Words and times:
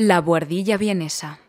La 0.00 0.20
buhardilla 0.20 0.76
vienesa. 0.76 1.40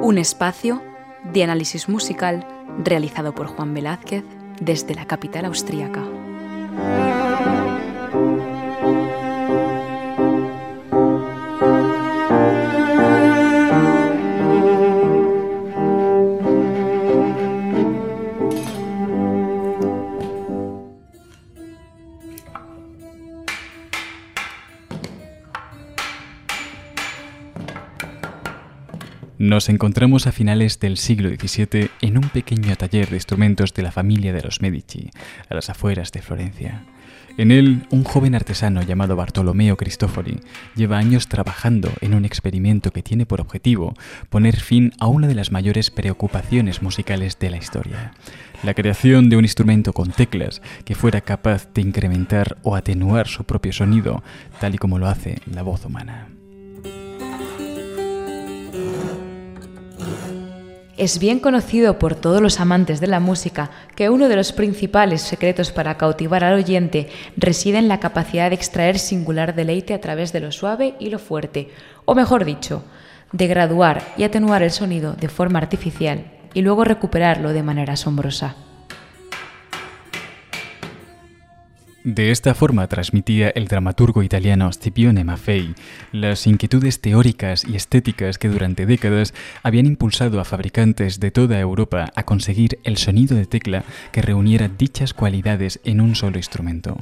Un 0.00 0.16
espacio 0.16 0.80
de 1.30 1.42
análisis 1.42 1.90
musical 1.90 2.48
realizado 2.82 3.34
por 3.34 3.48
Juan 3.48 3.74
Velázquez 3.74 4.24
desde 4.62 4.94
la 4.94 5.06
capital 5.06 5.44
austríaca. 5.44 6.02
Nos 29.54 29.68
encontramos 29.68 30.26
a 30.26 30.32
finales 30.32 30.80
del 30.80 30.96
siglo 30.96 31.28
XVII 31.28 31.88
en 32.00 32.18
un 32.18 32.28
pequeño 32.28 32.74
taller 32.74 33.08
de 33.08 33.14
instrumentos 33.14 33.72
de 33.72 33.84
la 33.84 33.92
familia 33.92 34.32
de 34.32 34.42
los 34.42 34.60
Medici, 34.60 35.10
a 35.48 35.54
las 35.54 35.70
afueras 35.70 36.10
de 36.10 36.22
Florencia. 36.22 36.82
En 37.36 37.52
él, 37.52 37.86
un 37.90 38.02
joven 38.02 38.34
artesano 38.34 38.82
llamado 38.82 39.14
Bartolomeo 39.14 39.76
Cristofori 39.76 40.40
lleva 40.74 40.98
años 40.98 41.28
trabajando 41.28 41.88
en 42.00 42.14
un 42.14 42.24
experimento 42.24 42.90
que 42.90 43.04
tiene 43.04 43.26
por 43.26 43.40
objetivo 43.40 43.94
poner 44.28 44.56
fin 44.56 44.92
a 44.98 45.06
una 45.06 45.28
de 45.28 45.36
las 45.36 45.52
mayores 45.52 45.92
preocupaciones 45.92 46.82
musicales 46.82 47.38
de 47.38 47.50
la 47.50 47.56
historia, 47.56 48.12
la 48.64 48.74
creación 48.74 49.30
de 49.30 49.36
un 49.36 49.44
instrumento 49.44 49.92
con 49.92 50.10
teclas 50.10 50.62
que 50.84 50.96
fuera 50.96 51.20
capaz 51.20 51.72
de 51.72 51.82
incrementar 51.82 52.56
o 52.64 52.74
atenuar 52.74 53.28
su 53.28 53.44
propio 53.44 53.72
sonido, 53.72 54.24
tal 54.58 54.74
y 54.74 54.78
como 54.78 54.98
lo 54.98 55.06
hace 55.06 55.38
la 55.46 55.62
voz 55.62 55.84
humana. 55.84 56.26
Es 60.96 61.18
bien 61.18 61.40
conocido 61.40 61.98
por 61.98 62.14
todos 62.14 62.40
los 62.40 62.60
amantes 62.60 63.00
de 63.00 63.08
la 63.08 63.18
música 63.18 63.70
que 63.96 64.10
uno 64.10 64.28
de 64.28 64.36
los 64.36 64.52
principales 64.52 65.22
secretos 65.22 65.72
para 65.72 65.96
cautivar 65.96 66.44
al 66.44 66.54
oyente 66.54 67.08
reside 67.36 67.78
en 67.78 67.88
la 67.88 67.98
capacidad 67.98 68.50
de 68.50 68.54
extraer 68.54 69.00
singular 69.00 69.56
deleite 69.56 69.92
a 69.92 70.00
través 70.00 70.32
de 70.32 70.38
lo 70.38 70.52
suave 70.52 70.94
y 71.00 71.10
lo 71.10 71.18
fuerte, 71.18 71.70
o 72.04 72.14
mejor 72.14 72.44
dicho, 72.44 72.84
de 73.32 73.48
graduar 73.48 74.14
y 74.16 74.22
atenuar 74.22 74.62
el 74.62 74.70
sonido 74.70 75.14
de 75.14 75.28
forma 75.28 75.58
artificial 75.58 76.30
y 76.54 76.62
luego 76.62 76.84
recuperarlo 76.84 77.52
de 77.52 77.64
manera 77.64 77.94
asombrosa. 77.94 78.54
De 82.04 82.30
esta 82.30 82.52
forma 82.52 82.86
transmitía 82.86 83.48
el 83.48 83.66
dramaturgo 83.66 84.22
italiano 84.22 84.70
Scipione 84.70 85.24
Maffei 85.24 85.74
las 86.12 86.46
inquietudes 86.46 87.00
teóricas 87.00 87.64
y 87.64 87.76
estéticas 87.76 88.36
que 88.36 88.50
durante 88.50 88.84
décadas 88.84 89.32
habían 89.62 89.86
impulsado 89.86 90.38
a 90.38 90.44
fabricantes 90.44 91.18
de 91.18 91.30
toda 91.30 91.58
Europa 91.58 92.12
a 92.14 92.24
conseguir 92.24 92.78
el 92.84 92.98
sonido 92.98 93.38
de 93.38 93.46
tecla 93.46 93.84
que 94.12 94.20
reuniera 94.20 94.68
dichas 94.68 95.14
cualidades 95.14 95.80
en 95.84 96.02
un 96.02 96.14
solo 96.14 96.36
instrumento. 96.36 96.98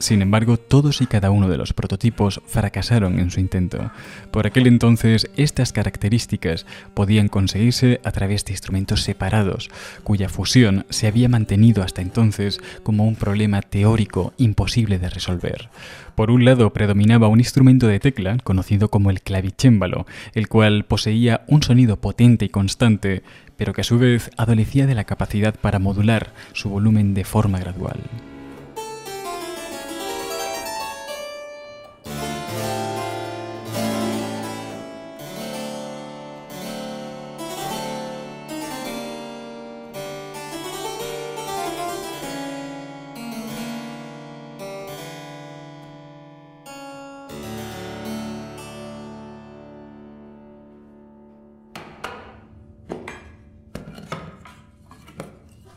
Sin 0.00 0.22
embargo, 0.22 0.56
todos 0.56 1.02
y 1.02 1.06
cada 1.06 1.30
uno 1.30 1.46
de 1.46 1.58
los 1.58 1.74
prototipos 1.74 2.40
fracasaron 2.46 3.18
en 3.18 3.30
su 3.30 3.38
intento. 3.38 3.90
Por 4.30 4.46
aquel 4.46 4.66
entonces, 4.66 5.28
estas 5.36 5.74
características 5.74 6.64
podían 6.94 7.28
conseguirse 7.28 8.00
a 8.02 8.10
través 8.10 8.46
de 8.46 8.54
instrumentos 8.54 9.02
separados, 9.02 9.68
cuya 10.02 10.30
fusión 10.30 10.86
se 10.88 11.06
había 11.06 11.28
mantenido 11.28 11.82
hasta 11.82 12.00
entonces 12.00 12.60
como 12.82 13.06
un 13.06 13.14
problema 13.14 13.60
teórico 13.60 14.32
imposible 14.40 14.98
de 14.98 15.10
resolver. 15.10 15.68
Por 16.14 16.30
un 16.30 16.44
lado 16.44 16.72
predominaba 16.72 17.28
un 17.28 17.40
instrumento 17.40 17.86
de 17.86 18.00
tecla 18.00 18.38
conocido 18.42 18.88
como 18.88 19.10
el 19.10 19.22
clavicémbalo, 19.22 20.06
el 20.34 20.48
cual 20.48 20.84
poseía 20.84 21.42
un 21.46 21.62
sonido 21.62 22.00
potente 22.00 22.44
y 22.44 22.48
constante, 22.48 23.22
pero 23.56 23.72
que 23.72 23.82
a 23.82 23.84
su 23.84 23.98
vez 23.98 24.30
adolecía 24.36 24.86
de 24.86 24.94
la 24.94 25.04
capacidad 25.04 25.54
para 25.54 25.78
modular 25.78 26.32
su 26.52 26.70
volumen 26.70 27.14
de 27.14 27.24
forma 27.24 27.58
gradual. 27.58 28.00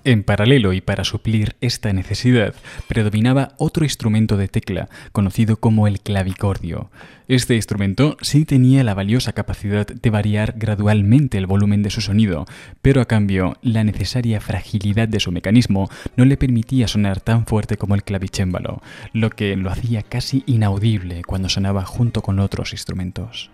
En 0.06 0.24
paralelo 0.24 0.74
y 0.74 0.81
para 0.81 1.06
suplir 1.06 1.56
esta 1.62 1.94
necesidad, 1.94 2.53
predominaba 2.90 3.53
otro 3.58 3.86
instrumento 3.86 4.36
de 4.36 4.50
tecla, 4.50 4.90
conocido 5.14 5.56
como 5.58 5.88
el 5.88 6.02
clavicordio. 6.02 6.91
Este 7.30 7.56
instrumento 7.56 8.18
sí 8.22 8.44
tenía 8.44 8.84
la 8.84 8.96
valiosa 8.96 9.31
capacidad 9.31 9.88
de 9.88 10.09
variar 10.09 10.56
gradualmente 10.58 11.38
el 11.38 11.47
volumen 11.47 11.84
de 11.84 11.90
su 11.90 12.02
sonido, 12.02 12.46
pero 12.81 13.00
a 13.00 13.06
cambio 13.06 13.56
la 13.62 13.86
necesaria 13.86 14.42
fragilidad 14.42 15.08
de 15.08 15.22
su 15.22 15.31
mecanismo 15.31 15.90
no 16.18 16.25
le 16.25 16.36
permitía 16.36 16.90
sonar 16.90 17.22
tan 17.22 17.46
fuerte 17.46 17.78
como 17.78 17.96
el 17.96 18.03
clavicémbalo, 18.03 18.81
lo 19.13 19.30
que 19.30 19.56
lo 19.56 19.72
hacía 19.72 20.02
casi 20.02 20.44
inaudible 20.47 21.24
cuando 21.24 21.47
sonaba 21.47 21.86
junto 21.86 22.22
con 22.22 22.40
otros 22.40 22.74
instrumentos. 22.74 23.52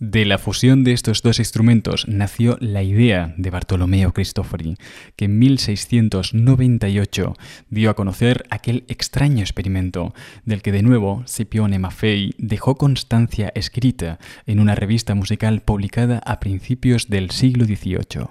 De 0.00 0.24
la 0.24 0.38
fusión 0.38 0.84
de 0.84 0.92
estos 0.92 1.22
dos 1.22 1.40
instrumentos 1.40 2.06
nació 2.06 2.56
la 2.60 2.84
idea 2.84 3.34
de 3.36 3.50
Bartolomeo 3.50 4.12
Cristofori, 4.12 4.76
que 5.16 5.24
en 5.24 5.40
1698 5.40 7.34
dio 7.68 7.90
a 7.90 7.94
conocer 7.94 8.44
aquel 8.50 8.84
extraño 8.86 9.40
experimento, 9.40 10.14
del 10.44 10.62
que 10.62 10.70
de 10.70 10.84
nuevo 10.84 11.24
Scipione 11.26 11.80
Maffei 11.80 12.32
dejó 12.38 12.76
constancia 12.76 13.50
escrita 13.56 14.20
en 14.46 14.60
una 14.60 14.76
revista 14.76 15.16
musical 15.16 15.62
publicada 15.62 16.22
a 16.24 16.38
principios 16.38 17.08
del 17.08 17.32
siglo 17.32 17.64
XVIII. 17.64 18.28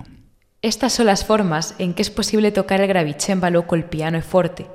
Estas 0.62 0.94
son 0.94 1.08
las 1.08 1.26
formas 1.26 1.76
en 1.80 1.94
que 1.94 2.02
es 2.02 2.10
posible 2.10 2.54
tocar 2.54 2.80
el 2.80 2.88
gravicémbalo 2.88 3.68
col 3.68 3.84
piano 3.84 4.18
e 4.18 4.22
forte, 4.22 4.68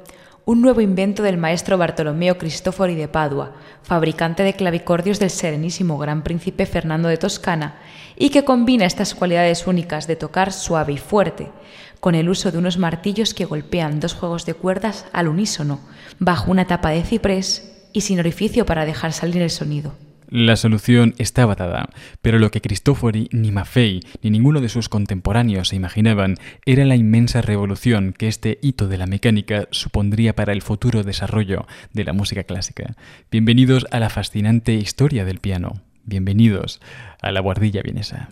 un 0.45 0.61
nuevo 0.61 0.81
invento 0.81 1.23
del 1.23 1.39
maestro 1.39 1.79
Bartolomeo 1.79 2.37
Cristofori 2.37 2.97
de 2.97 3.07
Padua, 3.07 3.53
fabricante 3.83 4.43
de 4.43 4.55
clavicordios 4.55 5.21
del 5.21 5.31
serenísimo 5.31 5.99
gran 5.99 6.25
príncipe 6.25 6.67
Fernando 6.67 7.09
de 7.09 7.17
Toscana, 7.17 7.77
y 8.17 8.31
que 8.31 8.45
combina 8.45 8.87
estas 8.87 9.15
cualidades 9.15 9.67
únicas 9.67 10.07
de 10.07 10.17
tocar 10.17 10.53
suave 10.53 10.95
y 10.95 10.99
fuerte, 10.99 11.51
con 12.01 12.17
el 12.17 12.29
uso 12.29 12.51
de 12.51 12.59
unos 12.59 12.77
martillos 12.77 13.35
que 13.35 13.45
golpean 13.45 14.01
dos 14.01 14.15
juegos 14.15 14.45
de 14.45 14.55
cuerdas 14.55 15.07
al 15.13 15.29
unísono, 15.29 15.79
bajo 16.19 16.51
una 16.51 16.67
tapa 16.67 16.91
de 16.91 17.05
ciprés 17.05 17.87
y 17.93 18.01
sin 18.01 18.19
orificio 18.19 18.67
para 18.67 18.85
dejar 18.85 19.13
salir 19.13 19.43
el 19.43 19.51
sonido. 19.51 19.95
La 20.35 20.57
solución 20.57 21.15
estaba 21.19 21.57
dada, 21.57 21.91
pero 22.23 22.39
lo 22.39 22.51
que 22.51 22.63
Cristofori, 22.63 23.29
ni 23.33 23.51
Maffei, 23.51 24.01
ni 24.23 24.31
ninguno 24.31 24.63
de 24.63 24.71
sus 24.71 24.89
contemporáneos 24.89 25.69
se 25.69 25.77
imaginaban 25.77 26.37
era 26.65 26.87
la 26.87 26.97
inmensa 26.97 27.43
revolución 27.43 28.15
que 28.17 28.29
este 28.29 28.59
hito 28.63 28.89
de 28.89 28.97
la 28.97 29.05
mecánica 29.05 29.69
supondría 29.73 30.35
para 30.35 30.55
el 30.55 30.63
futuro 30.63 31.03
desarrollo 31.03 31.67
de 31.93 32.05
la 32.05 32.15
música 32.15 32.45
clásica. 32.45 32.97
Bienvenidos 33.31 33.87
a 33.91 34.01
la 34.01 34.09
fascinante 34.09 34.73
historia 34.73 35.27
del 35.27 35.39
piano. 35.39 35.83
Bienvenidos 36.07 36.81
a 37.21 37.31
la 37.31 37.41
guardilla 37.41 37.83
vienesa. 37.83 38.31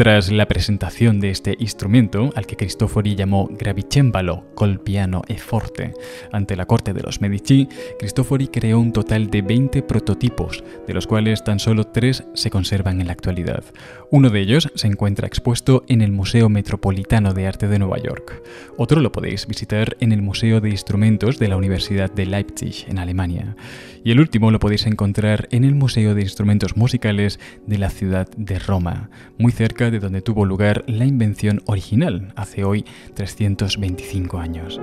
Tras 0.00 0.32
la 0.32 0.48
presentación 0.48 1.20
de 1.20 1.28
este 1.28 1.56
instrumento, 1.58 2.30
al 2.34 2.46
que 2.46 2.56
Cristofori 2.56 3.16
llamó 3.16 3.50
gravicembalo 3.52 4.46
col 4.54 4.80
piano 4.80 5.20
e 5.28 5.36
forte, 5.36 5.92
ante 6.32 6.56
la 6.56 6.64
corte 6.64 6.94
de 6.94 7.02
los 7.02 7.20
Medici, 7.20 7.68
Cristofori 7.98 8.48
creó 8.48 8.80
un 8.80 8.94
total 8.94 9.28
de 9.28 9.42
20 9.42 9.82
prototipos, 9.82 10.64
de 10.86 10.94
los 10.94 11.06
cuales 11.06 11.44
tan 11.44 11.58
solo 11.58 11.84
tres 11.84 12.24
se 12.32 12.48
conservan 12.48 13.02
en 13.02 13.08
la 13.08 13.12
actualidad. 13.12 13.62
Uno 14.10 14.30
de 14.30 14.40
ellos 14.40 14.72
se 14.74 14.86
encuentra 14.86 15.26
expuesto 15.26 15.84
en 15.86 16.00
el 16.00 16.12
Museo 16.12 16.48
Metropolitano 16.48 17.34
de 17.34 17.46
Arte 17.46 17.68
de 17.68 17.78
Nueva 17.78 17.98
York. 17.98 18.42
Otro 18.78 19.02
lo 19.02 19.12
podéis 19.12 19.46
visitar 19.46 19.98
en 20.00 20.12
el 20.12 20.22
Museo 20.22 20.62
de 20.62 20.70
Instrumentos 20.70 21.38
de 21.38 21.48
la 21.48 21.58
Universidad 21.58 22.10
de 22.10 22.24
Leipzig, 22.24 22.86
en 22.88 22.98
Alemania. 22.98 23.54
Y 24.02 24.12
el 24.12 24.20
último 24.20 24.50
lo 24.50 24.60
podéis 24.60 24.86
encontrar 24.86 25.46
en 25.50 25.62
el 25.64 25.74
Museo 25.74 26.14
de 26.14 26.22
Instrumentos 26.22 26.74
Musicales 26.74 27.38
de 27.66 27.76
la 27.76 27.90
ciudad 27.90 28.26
de 28.34 28.58
Roma, 28.58 29.10
muy 29.36 29.52
cerca 29.52 29.89
de 29.90 30.00
donde 30.00 30.22
tuvo 30.22 30.44
lugar 30.44 30.84
la 30.86 31.04
invención 31.04 31.62
original, 31.66 32.32
hace 32.36 32.64
hoy 32.64 32.84
325 33.14 34.38
años. 34.38 34.80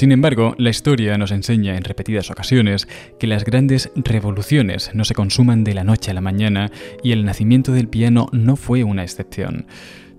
Sin 0.00 0.12
embargo, 0.12 0.54
la 0.56 0.70
historia 0.70 1.18
nos 1.18 1.30
enseña 1.30 1.76
en 1.76 1.84
repetidas 1.84 2.30
ocasiones 2.30 2.88
que 3.18 3.26
las 3.26 3.44
grandes 3.44 3.90
revoluciones 3.94 4.94
no 4.94 5.04
se 5.04 5.14
consuman 5.14 5.62
de 5.62 5.74
la 5.74 5.84
noche 5.84 6.10
a 6.10 6.14
la 6.14 6.22
mañana 6.22 6.70
y 7.02 7.12
el 7.12 7.26
nacimiento 7.26 7.72
del 7.72 7.86
piano 7.86 8.30
no 8.32 8.56
fue 8.56 8.82
una 8.82 9.02
excepción. 9.02 9.66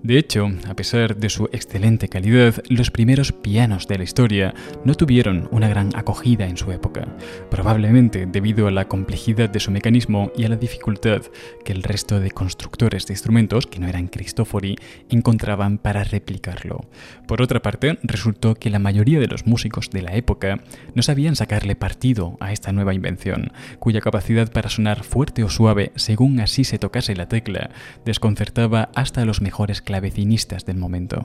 De 0.02 0.18
hecho, 0.18 0.50
a 0.68 0.74
pesar 0.74 1.16
de 1.16 1.30
su 1.30 1.44
excelente 1.52 2.08
calidad, 2.08 2.60
los 2.68 2.90
primeros 2.90 3.30
pianos 3.30 3.86
de 3.86 3.98
la 3.98 4.02
historia 4.02 4.52
no 4.84 4.96
tuvieron 4.96 5.48
una 5.52 5.68
gran 5.68 5.90
acogida 5.94 6.48
en 6.48 6.56
su 6.56 6.72
época, 6.72 7.06
probablemente 7.52 8.26
debido 8.26 8.66
a 8.66 8.72
la 8.72 8.88
complejidad 8.88 9.48
de 9.48 9.60
su 9.60 9.70
mecanismo 9.70 10.32
y 10.36 10.44
a 10.44 10.48
la 10.48 10.56
dificultad 10.56 11.22
que 11.64 11.70
el 11.70 11.84
resto 11.84 12.18
de 12.18 12.32
constructores 12.32 13.06
de 13.06 13.14
instrumentos, 13.14 13.68
que 13.68 13.78
no 13.78 13.86
eran 13.86 14.08
Cristofori, 14.08 14.74
encontraban 15.08 15.78
para 15.78 16.02
replicarlo. 16.02 16.80
Por 17.28 17.40
otra 17.40 17.62
parte, 17.62 18.00
resultó 18.02 18.56
que 18.56 18.70
la 18.70 18.80
mayoría 18.80 19.20
de 19.20 19.28
los 19.28 19.46
músicos 19.46 19.90
de 19.90 20.02
la 20.02 20.16
época 20.16 20.64
no 20.96 21.02
sabían 21.02 21.36
sacarle 21.36 21.76
partido 21.76 22.36
a 22.40 22.50
esta 22.50 22.72
nueva 22.72 22.92
invención, 22.92 23.52
cuya 23.78 24.00
capacidad 24.00 24.50
para 24.50 24.68
sonar 24.68 25.04
fuerte 25.04 25.44
o 25.44 25.48
suave 25.48 25.92
según 25.94 26.40
así 26.40 26.64
se 26.64 26.80
tocase 26.80 27.14
la 27.14 27.28
tecla 27.28 27.70
desconcertaba 28.04 28.90
hasta 28.96 29.22
a 29.22 29.24
los 29.24 29.40
mejores 29.40 29.80
clavecinistas 29.92 30.64
del 30.64 30.78
momento. 30.78 31.22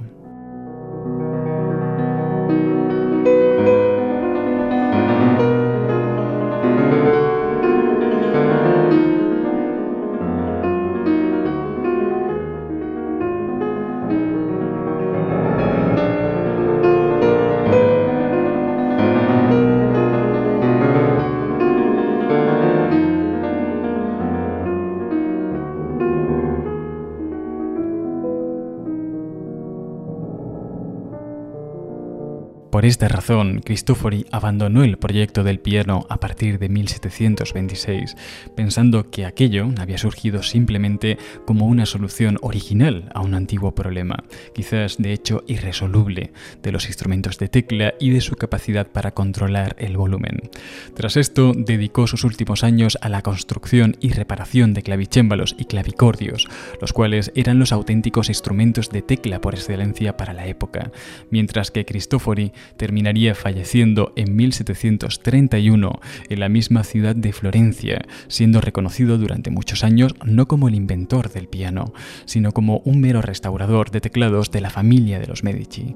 Por 32.77 32.85
esta 32.85 33.07
razón, 33.07 33.61
Cristofori 33.65 34.27
abandonó 34.31 34.83
el 34.83 34.99
proyecto 34.99 35.43
del 35.43 35.59
piano 35.59 36.05
a 36.11 36.19
partir 36.19 36.59
de 36.59 36.69
1726, 36.69 38.15
pensando 38.55 39.09
que 39.09 39.25
aquello 39.25 39.69
había 39.79 39.97
surgido 39.97 40.43
simplemente 40.43 41.17
como 41.47 41.65
una 41.65 41.87
solución 41.87 42.37
original 42.43 43.09
a 43.15 43.21
un 43.21 43.33
antiguo 43.33 43.73
problema, 43.73 44.25
quizás 44.53 44.97
de 44.99 45.11
hecho 45.11 45.43
irresoluble, 45.47 46.33
de 46.61 46.71
los 46.71 46.85
instrumentos 46.85 47.39
de 47.39 47.47
tecla 47.47 47.95
y 47.99 48.11
de 48.11 48.21
su 48.21 48.35
capacidad 48.35 48.85
para 48.85 49.09
controlar 49.09 49.75
el 49.79 49.97
volumen. 49.97 50.39
Tras 50.93 51.17
esto, 51.17 51.53
dedicó 51.57 52.05
sus 52.05 52.25
últimos 52.25 52.63
años 52.63 52.99
a 53.01 53.09
la 53.09 53.23
construcción 53.23 53.97
y 54.01 54.11
reparación 54.11 54.75
de 54.75 54.83
clavicémbalos 54.83 55.55
y 55.57 55.65
clavicordios, 55.65 56.47
los 56.79 56.93
cuales 56.93 57.31
eran 57.33 57.57
los 57.57 57.71
auténticos 57.71 58.29
instrumentos 58.29 58.91
de 58.91 59.01
tecla 59.01 59.41
por 59.41 59.55
excelencia 59.55 60.15
para 60.15 60.33
la 60.33 60.45
época, 60.45 60.91
mientras 61.31 61.71
que 61.71 61.83
Cristofori 61.83 62.53
terminaría 62.75 63.35
falleciendo 63.35 64.13
en 64.15 64.35
1731 64.35 65.99
en 66.29 66.39
la 66.39 66.49
misma 66.49 66.83
ciudad 66.83 67.15
de 67.15 67.33
Florencia, 67.33 68.05
siendo 68.27 68.61
reconocido 68.61 69.17
durante 69.17 69.51
muchos 69.51 69.83
años 69.83 70.15
no 70.25 70.47
como 70.47 70.67
el 70.67 70.75
inventor 70.75 71.31
del 71.31 71.47
piano, 71.47 71.93
sino 72.25 72.51
como 72.51 72.79
un 72.85 72.99
mero 72.99 73.21
restaurador 73.21 73.91
de 73.91 74.01
teclados 74.01 74.51
de 74.51 74.61
la 74.61 74.69
familia 74.69 75.19
de 75.19 75.27
los 75.27 75.43
Medici. 75.43 75.95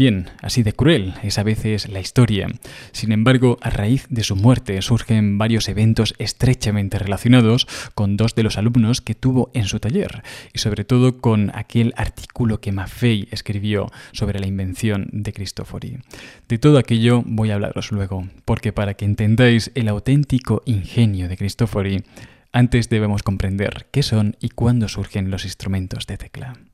Bien, 0.00 0.30
así 0.40 0.62
de 0.62 0.72
cruel 0.72 1.12
es 1.22 1.38
a 1.38 1.42
veces 1.42 1.90
la 1.90 2.00
historia. 2.00 2.48
Sin 2.90 3.12
embargo, 3.12 3.58
a 3.60 3.68
raíz 3.68 4.06
de 4.08 4.24
su 4.24 4.34
muerte 4.34 4.80
surgen 4.80 5.36
varios 5.36 5.68
eventos 5.68 6.14
estrechamente 6.16 6.98
relacionados 6.98 7.68
con 7.94 8.16
dos 8.16 8.34
de 8.34 8.42
los 8.42 8.56
alumnos 8.56 9.02
que 9.02 9.14
tuvo 9.14 9.50
en 9.52 9.66
su 9.66 9.78
taller 9.78 10.22
y 10.54 10.58
sobre 10.58 10.86
todo 10.86 11.18
con 11.18 11.54
aquel 11.54 11.92
artículo 11.98 12.62
que 12.62 12.72
Maffei 12.72 13.28
escribió 13.30 13.92
sobre 14.12 14.40
la 14.40 14.46
invención 14.46 15.06
de 15.12 15.34
Cristofori. 15.34 15.98
De 16.48 16.56
todo 16.56 16.78
aquello 16.78 17.22
voy 17.26 17.50
a 17.50 17.56
hablaros 17.56 17.92
luego, 17.92 18.26
porque 18.46 18.72
para 18.72 18.94
que 18.94 19.04
entendáis 19.04 19.70
el 19.74 19.86
auténtico 19.86 20.62
ingenio 20.64 21.28
de 21.28 21.36
Cristofori, 21.36 22.04
antes 22.52 22.88
debemos 22.88 23.22
comprender 23.22 23.86
qué 23.90 24.02
son 24.02 24.38
y 24.40 24.48
cuándo 24.48 24.88
surgen 24.88 25.30
los 25.30 25.44
instrumentos 25.44 26.06
de 26.06 26.16
tecla. 26.16 26.69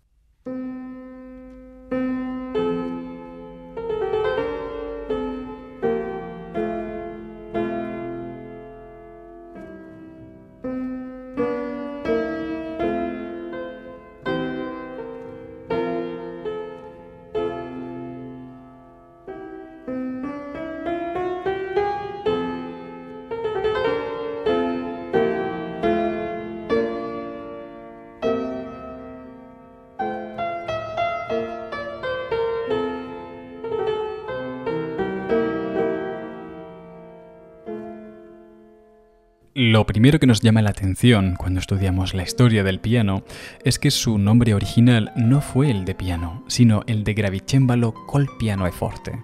Lo 39.66 39.84
primero 39.84 40.20
que 40.20 40.28
nos 40.28 40.42
llama 40.42 40.62
la 40.62 40.70
atención 40.70 41.34
cuando 41.36 41.58
estudiamos 41.58 42.14
la 42.14 42.22
historia 42.22 42.62
del 42.62 42.78
piano 42.78 43.24
es 43.64 43.80
que 43.80 43.90
su 43.90 44.16
nombre 44.16 44.54
original 44.54 45.10
no 45.16 45.40
fue 45.40 45.72
el 45.72 45.84
de 45.84 45.96
piano, 45.96 46.44
sino 46.46 46.84
el 46.86 47.02
de 47.02 47.14
gravicembalo 47.14 47.92
col 48.06 48.28
piano 48.38 48.68
e 48.68 48.70
forte. 48.70 49.18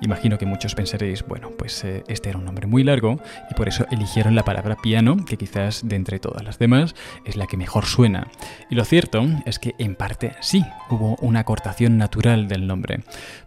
Imagino 0.00 0.38
que 0.38 0.46
muchos 0.46 0.74
pensaréis, 0.74 1.26
bueno, 1.26 1.50
pues 1.50 1.82
eh, 1.84 2.04
este 2.08 2.28
era 2.28 2.38
un 2.38 2.44
nombre 2.44 2.66
muy 2.66 2.84
largo 2.84 3.20
y 3.50 3.54
por 3.54 3.68
eso 3.68 3.86
eligieron 3.90 4.34
la 4.34 4.44
palabra 4.44 4.76
piano, 4.76 5.24
que 5.24 5.36
quizás 5.36 5.86
de 5.86 5.96
entre 5.96 6.20
todas 6.20 6.44
las 6.44 6.58
demás 6.58 6.94
es 7.24 7.36
la 7.36 7.46
que 7.46 7.56
mejor 7.56 7.84
suena. 7.84 8.28
Y 8.70 8.76
lo 8.76 8.84
cierto 8.84 9.26
es 9.44 9.58
que 9.58 9.74
en 9.78 9.96
parte 9.96 10.36
sí 10.40 10.64
hubo 10.90 11.16
una 11.20 11.40
acortación 11.40 11.98
natural 11.98 12.46
del 12.46 12.66
nombre, 12.66 13.00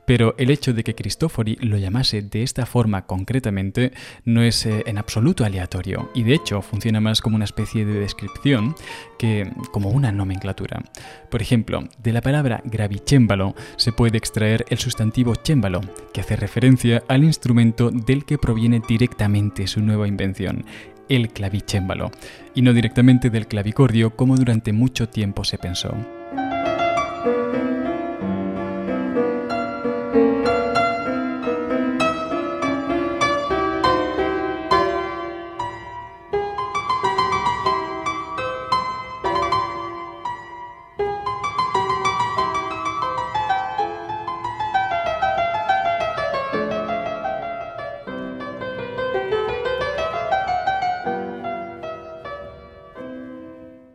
pero 0.05 0.35
el 0.37 0.49
hecho 0.49 0.73
de 0.73 0.83
que 0.83 0.93
Cristofori 0.95 1.55
lo 1.61 1.77
llamase 1.77 2.21
de 2.21 2.43
esta 2.43 2.65
forma 2.65 3.05
concretamente 3.05 3.93
no 4.25 4.41
es 4.41 4.65
eh, 4.65 4.83
en 4.85 4.97
absoluto 4.97 5.45
aleatorio 5.45 6.11
y 6.13 6.23
de 6.23 6.33
hecho 6.33 6.61
funciona 6.61 6.99
más 6.99 7.21
como 7.21 7.37
una 7.37 7.45
especie 7.45 7.85
de 7.85 7.99
descripción 7.99 8.75
que 9.17 9.49
como 9.71 9.89
una 9.89 10.11
nomenclatura. 10.11 10.81
Por 11.29 11.41
ejemplo, 11.41 11.87
de 11.97 12.11
la 12.11 12.21
palabra 12.21 12.61
gravicémbalo 12.65 13.55
se 13.77 13.93
puede 13.93 14.17
extraer 14.17 14.65
el 14.69 14.79
sustantivo 14.79 15.33
cémbalo, 15.35 15.81
que 16.13 16.21
hace 16.21 16.35
referencia 16.41 17.03
al 17.07 17.23
instrumento 17.23 17.91
del 17.91 18.25
que 18.25 18.37
proviene 18.37 18.81
directamente 18.85 19.67
su 19.67 19.81
nueva 19.81 20.07
invención, 20.07 20.65
el 21.07 21.29
clavicémbalo, 21.29 22.11
y 22.53 22.61
no 22.61 22.73
directamente 22.73 23.29
del 23.29 23.47
clavicordio 23.47 24.15
como 24.15 24.35
durante 24.35 24.73
mucho 24.73 25.07
tiempo 25.07 25.45
se 25.45 25.57
pensó. 25.57 25.95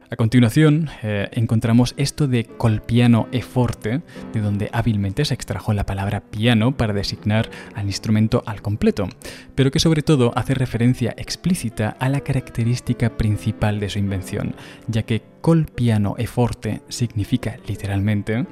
A 0.08 0.14
continuación, 0.14 0.88
eh, 1.02 1.28
encontramos 1.32 1.94
esto 1.96 2.28
de 2.28 2.44
colpiano 2.44 3.26
e 3.32 3.42
forte, 3.42 4.02
de 4.32 4.40
donde 4.40 4.70
hábilmente 4.72 5.24
se 5.24 5.34
extrajo 5.34 5.72
la 5.72 5.84
palabra 5.84 6.20
piano 6.20 6.76
para 6.76 6.92
designar 6.92 7.50
al 7.74 7.86
instrumento 7.86 8.44
al 8.46 8.62
completo, 8.62 9.08
pero 9.56 9.72
que 9.72 9.80
sobre 9.80 10.02
todo 10.02 10.30
hace 10.36 10.54
referencia 10.54 11.12
explícita 11.18 11.96
a 11.98 12.08
la 12.08 12.20
característica 12.20 13.16
principal 13.16 13.80
de 13.80 13.88
su 13.88 13.98
invención, 13.98 14.54
ya 14.86 15.02
que 15.02 15.22
colpiano 15.40 16.14
e 16.18 16.28
forte 16.28 16.82
significa 16.88 17.56
literalmente 17.66 18.46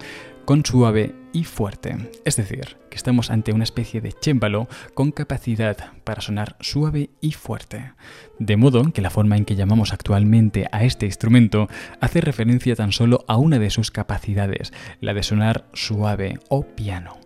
con 0.44 0.64
suave 0.64 1.14
y 1.32 1.44
fuerte, 1.44 2.10
es 2.24 2.36
decir, 2.36 2.76
que 2.90 2.96
estamos 2.96 3.30
ante 3.30 3.52
una 3.52 3.64
especie 3.64 4.00
de 4.00 4.12
chémbalo 4.12 4.68
con 4.94 5.10
capacidad 5.10 5.92
para 6.04 6.20
sonar 6.20 6.56
suave 6.60 7.10
y 7.20 7.32
fuerte. 7.32 7.92
De 8.38 8.56
modo 8.56 8.92
que 8.92 9.02
la 9.02 9.10
forma 9.10 9.36
en 9.36 9.44
que 9.44 9.56
llamamos 9.56 9.92
actualmente 9.92 10.68
a 10.70 10.84
este 10.84 11.06
instrumento 11.06 11.68
hace 12.00 12.20
referencia 12.20 12.76
tan 12.76 12.92
solo 12.92 13.24
a 13.26 13.36
una 13.36 13.58
de 13.58 13.70
sus 13.70 13.90
capacidades, 13.90 14.72
la 15.00 15.14
de 15.14 15.22
sonar 15.22 15.66
suave 15.72 16.38
o 16.48 16.62
piano. 16.66 17.18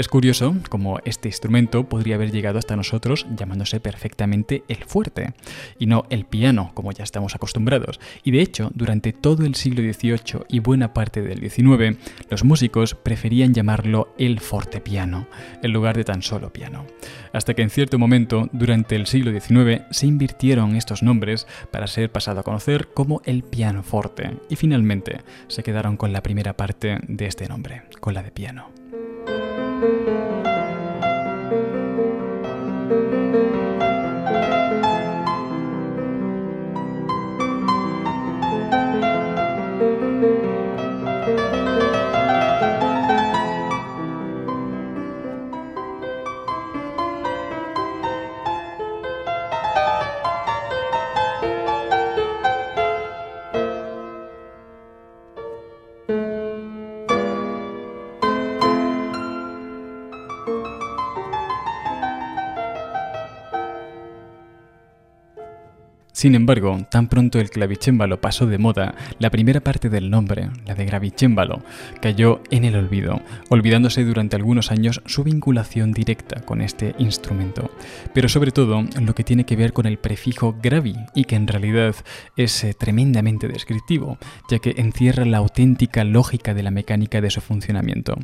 Es 0.00 0.08
curioso 0.08 0.56
cómo 0.70 0.98
este 1.04 1.28
instrumento 1.28 1.86
podría 1.86 2.14
haber 2.14 2.32
llegado 2.32 2.58
hasta 2.58 2.74
nosotros 2.74 3.26
llamándose 3.36 3.80
perfectamente 3.80 4.64
el 4.66 4.82
fuerte, 4.84 5.34
y 5.78 5.84
no 5.84 6.06
el 6.08 6.24
piano, 6.24 6.70
como 6.72 6.90
ya 6.90 7.04
estamos 7.04 7.34
acostumbrados. 7.34 8.00
Y 8.24 8.30
de 8.30 8.40
hecho, 8.40 8.70
durante 8.72 9.12
todo 9.12 9.44
el 9.44 9.56
siglo 9.56 9.82
XVIII 9.82 10.46
y 10.48 10.60
buena 10.60 10.94
parte 10.94 11.20
del 11.20 11.40
XIX, 11.40 11.98
los 12.30 12.44
músicos 12.44 12.94
preferían 12.94 13.52
llamarlo 13.52 14.14
el 14.16 14.40
fortepiano, 14.40 15.26
en 15.62 15.70
lugar 15.70 15.98
de 15.98 16.04
tan 16.04 16.22
solo 16.22 16.50
piano. 16.50 16.86
Hasta 17.34 17.52
que 17.52 17.60
en 17.60 17.68
cierto 17.68 17.98
momento, 17.98 18.48
durante 18.54 18.96
el 18.96 19.06
siglo 19.06 19.38
XIX, 19.38 19.82
se 19.90 20.06
invirtieron 20.06 20.76
estos 20.76 21.02
nombres 21.02 21.46
para 21.70 21.86
ser 21.86 22.10
pasado 22.10 22.40
a 22.40 22.42
conocer 22.42 22.88
como 22.94 23.20
el 23.26 23.42
pianoforte, 23.42 24.38
y 24.48 24.56
finalmente 24.56 25.20
se 25.48 25.62
quedaron 25.62 25.98
con 25.98 26.14
la 26.14 26.22
primera 26.22 26.56
parte 26.56 27.00
de 27.06 27.26
este 27.26 27.48
nombre, 27.48 27.82
con 28.00 28.14
la 28.14 28.22
de 28.22 28.30
piano. 28.30 28.79
Sin 66.20 66.34
embargo, 66.34 66.76
tan 66.90 67.08
pronto 67.08 67.40
el 67.40 67.48
clavicémbalo 67.48 68.20
pasó 68.20 68.44
de 68.44 68.58
moda, 68.58 68.94
la 69.18 69.30
primera 69.30 69.60
parte 69.60 69.88
del 69.88 70.10
nombre, 70.10 70.50
la 70.66 70.74
de 70.74 70.84
gravicémbalo, 70.84 71.62
cayó 72.02 72.42
en 72.50 72.64
el 72.64 72.76
olvido, 72.76 73.22
olvidándose 73.48 74.04
durante 74.04 74.36
algunos 74.36 74.70
años 74.70 75.00
su 75.06 75.24
vinculación 75.24 75.92
directa 75.92 76.42
con 76.42 76.60
este 76.60 76.94
instrumento. 76.98 77.70
Pero 78.12 78.28
sobre 78.28 78.50
todo 78.50 78.84
lo 79.00 79.14
que 79.14 79.24
tiene 79.24 79.46
que 79.46 79.56
ver 79.56 79.72
con 79.72 79.86
el 79.86 79.96
prefijo 79.96 80.54
gravi, 80.62 80.94
y 81.14 81.24
que 81.24 81.36
en 81.36 81.46
realidad 81.48 81.94
es 82.36 82.64
eh, 82.64 82.74
tremendamente 82.78 83.48
descriptivo, 83.48 84.18
ya 84.50 84.58
que 84.58 84.74
encierra 84.76 85.24
la 85.24 85.38
auténtica 85.38 86.04
lógica 86.04 86.52
de 86.52 86.62
la 86.62 86.70
mecánica 86.70 87.22
de 87.22 87.30
su 87.30 87.40
funcionamiento. 87.40 88.18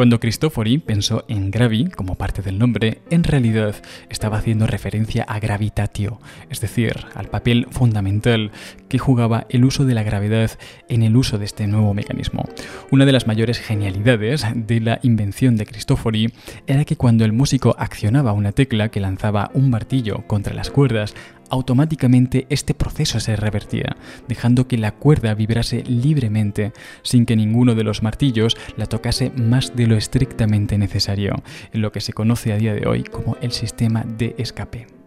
Cuando 0.00 0.18
Cristofori 0.18 0.78
pensó 0.78 1.26
en 1.28 1.50
gravi 1.50 1.90
como 1.90 2.14
parte 2.14 2.40
del 2.40 2.58
nombre, 2.58 3.02
en 3.10 3.22
realidad 3.22 3.74
estaba 4.08 4.38
haciendo 4.38 4.66
referencia 4.66 5.24
a 5.24 5.38
gravitatio, 5.40 6.20
es 6.48 6.62
decir, 6.62 7.04
al 7.14 7.28
papel 7.28 7.66
fundamental 7.70 8.50
que 8.88 8.98
jugaba 8.98 9.46
el 9.50 9.62
uso 9.62 9.84
de 9.84 9.92
la 9.92 10.02
gravedad 10.02 10.52
en 10.88 11.02
el 11.02 11.18
uso 11.18 11.36
de 11.36 11.44
este 11.44 11.66
nuevo 11.66 11.92
mecanismo. 11.92 12.48
Una 12.90 13.04
de 13.04 13.12
las 13.12 13.26
mayores 13.26 13.58
genialidades 13.58 14.46
de 14.54 14.80
la 14.80 15.00
invención 15.02 15.56
de 15.56 15.66
Cristofori 15.66 16.32
era 16.66 16.86
que 16.86 16.96
cuando 16.96 17.26
el 17.26 17.34
músico 17.34 17.76
accionaba 17.78 18.32
una 18.32 18.52
tecla 18.52 18.88
que 18.88 19.00
lanzaba 19.00 19.50
un 19.52 19.68
martillo 19.68 20.26
contra 20.26 20.54
las 20.54 20.70
cuerdas, 20.70 21.14
automáticamente 21.50 22.46
este 22.48 22.74
proceso 22.74 23.20
se 23.20 23.36
revertía, 23.36 23.96
dejando 24.28 24.66
que 24.66 24.78
la 24.78 24.92
cuerda 24.92 25.34
vibrase 25.34 25.82
libremente 25.84 26.72
sin 27.02 27.26
que 27.26 27.36
ninguno 27.36 27.74
de 27.74 27.84
los 27.84 28.02
martillos 28.02 28.56
la 28.76 28.86
tocase 28.86 29.30
más 29.36 29.76
de 29.76 29.86
lo 29.86 29.96
estrictamente 29.96 30.78
necesario, 30.78 31.42
en 31.72 31.82
lo 31.82 31.92
que 31.92 32.00
se 32.00 32.12
conoce 32.12 32.52
a 32.52 32.56
día 32.56 32.74
de 32.74 32.86
hoy 32.86 33.04
como 33.04 33.36
el 33.40 33.52
sistema 33.52 34.04
de 34.04 34.34
escape. 34.38 34.99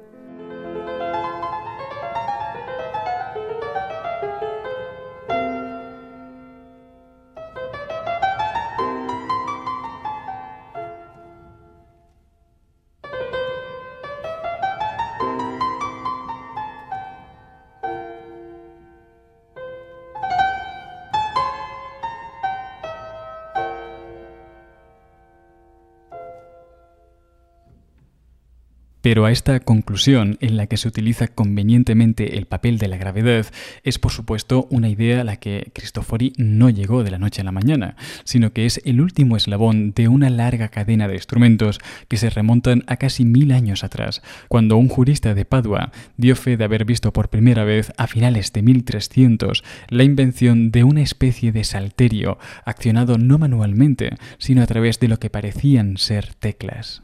Pero 29.04 29.26
a 29.26 29.34
esta 29.34 29.60
conclusión, 29.60 30.38
en 30.40 30.56
la 30.56 30.68
que 30.68 30.78
se 30.78 30.88
utiliza 30.88 31.28
convenientemente 31.28 32.38
el 32.38 32.46
papel 32.46 32.78
de 32.78 32.88
la 32.88 32.96
gravedad, 32.96 33.46
es 33.84 34.00
por 34.00 34.14
supuesto 34.14 34.66
una 34.70 34.88
idea 34.88 35.20
a 35.20 35.24
la 35.26 35.36
que 35.36 35.72
Cristofori 35.74 36.32
no 36.38 36.70
llegó 36.70 37.04
de 37.04 37.12
la 37.12 37.20
noche 37.20 37.42
a 37.42 37.44
la 37.44 37.52
mañana, 37.52 37.98
sino 38.24 38.54
que 38.54 38.66
es 38.66 38.82
el 38.86 39.02
último 39.02 39.36
eslabón 39.36 39.92
de 39.92 40.08
una 40.08 40.30
larga 40.30 40.70
cadena 40.70 41.10
de 41.10 41.16
instrumentos 41.16 41.82
que 42.08 42.16
se 42.16 42.30
remontan 42.30 42.86
a 42.88 42.96
casi 42.96 43.26
mil 43.26 43.52
años 43.52 43.84
atrás, 43.84 44.22
cuando 44.48 44.78
un 44.78 44.88
jurista 44.88 45.34
de 45.34 45.44
Padua 45.44 45.92
dio 46.16 46.38
fe 46.38 46.56
de 46.56 46.64
haber 46.64 46.86
visto 46.86 47.12
por 47.12 47.28
primera 47.28 47.66
vez 47.66 47.92
a 47.98 48.08
finales 48.08 48.54
de 48.54 48.62
1300 48.62 49.66
la 49.90 50.04
invención 50.06 50.72
de 50.72 50.86
una 50.86 51.02
especie 51.02 51.52
de 51.52 51.66
salterio 51.66 52.38
accionado 52.64 53.18
no 53.18 53.38
manualmente, 53.38 54.12
sino 54.38 54.62
a 54.64 54.66
través 54.66 55.02
de 55.02 55.10
lo 55.10 55.20
que 55.20 55.30
parecían 55.30 55.98
ser 55.98 56.34
teclas. 56.36 57.02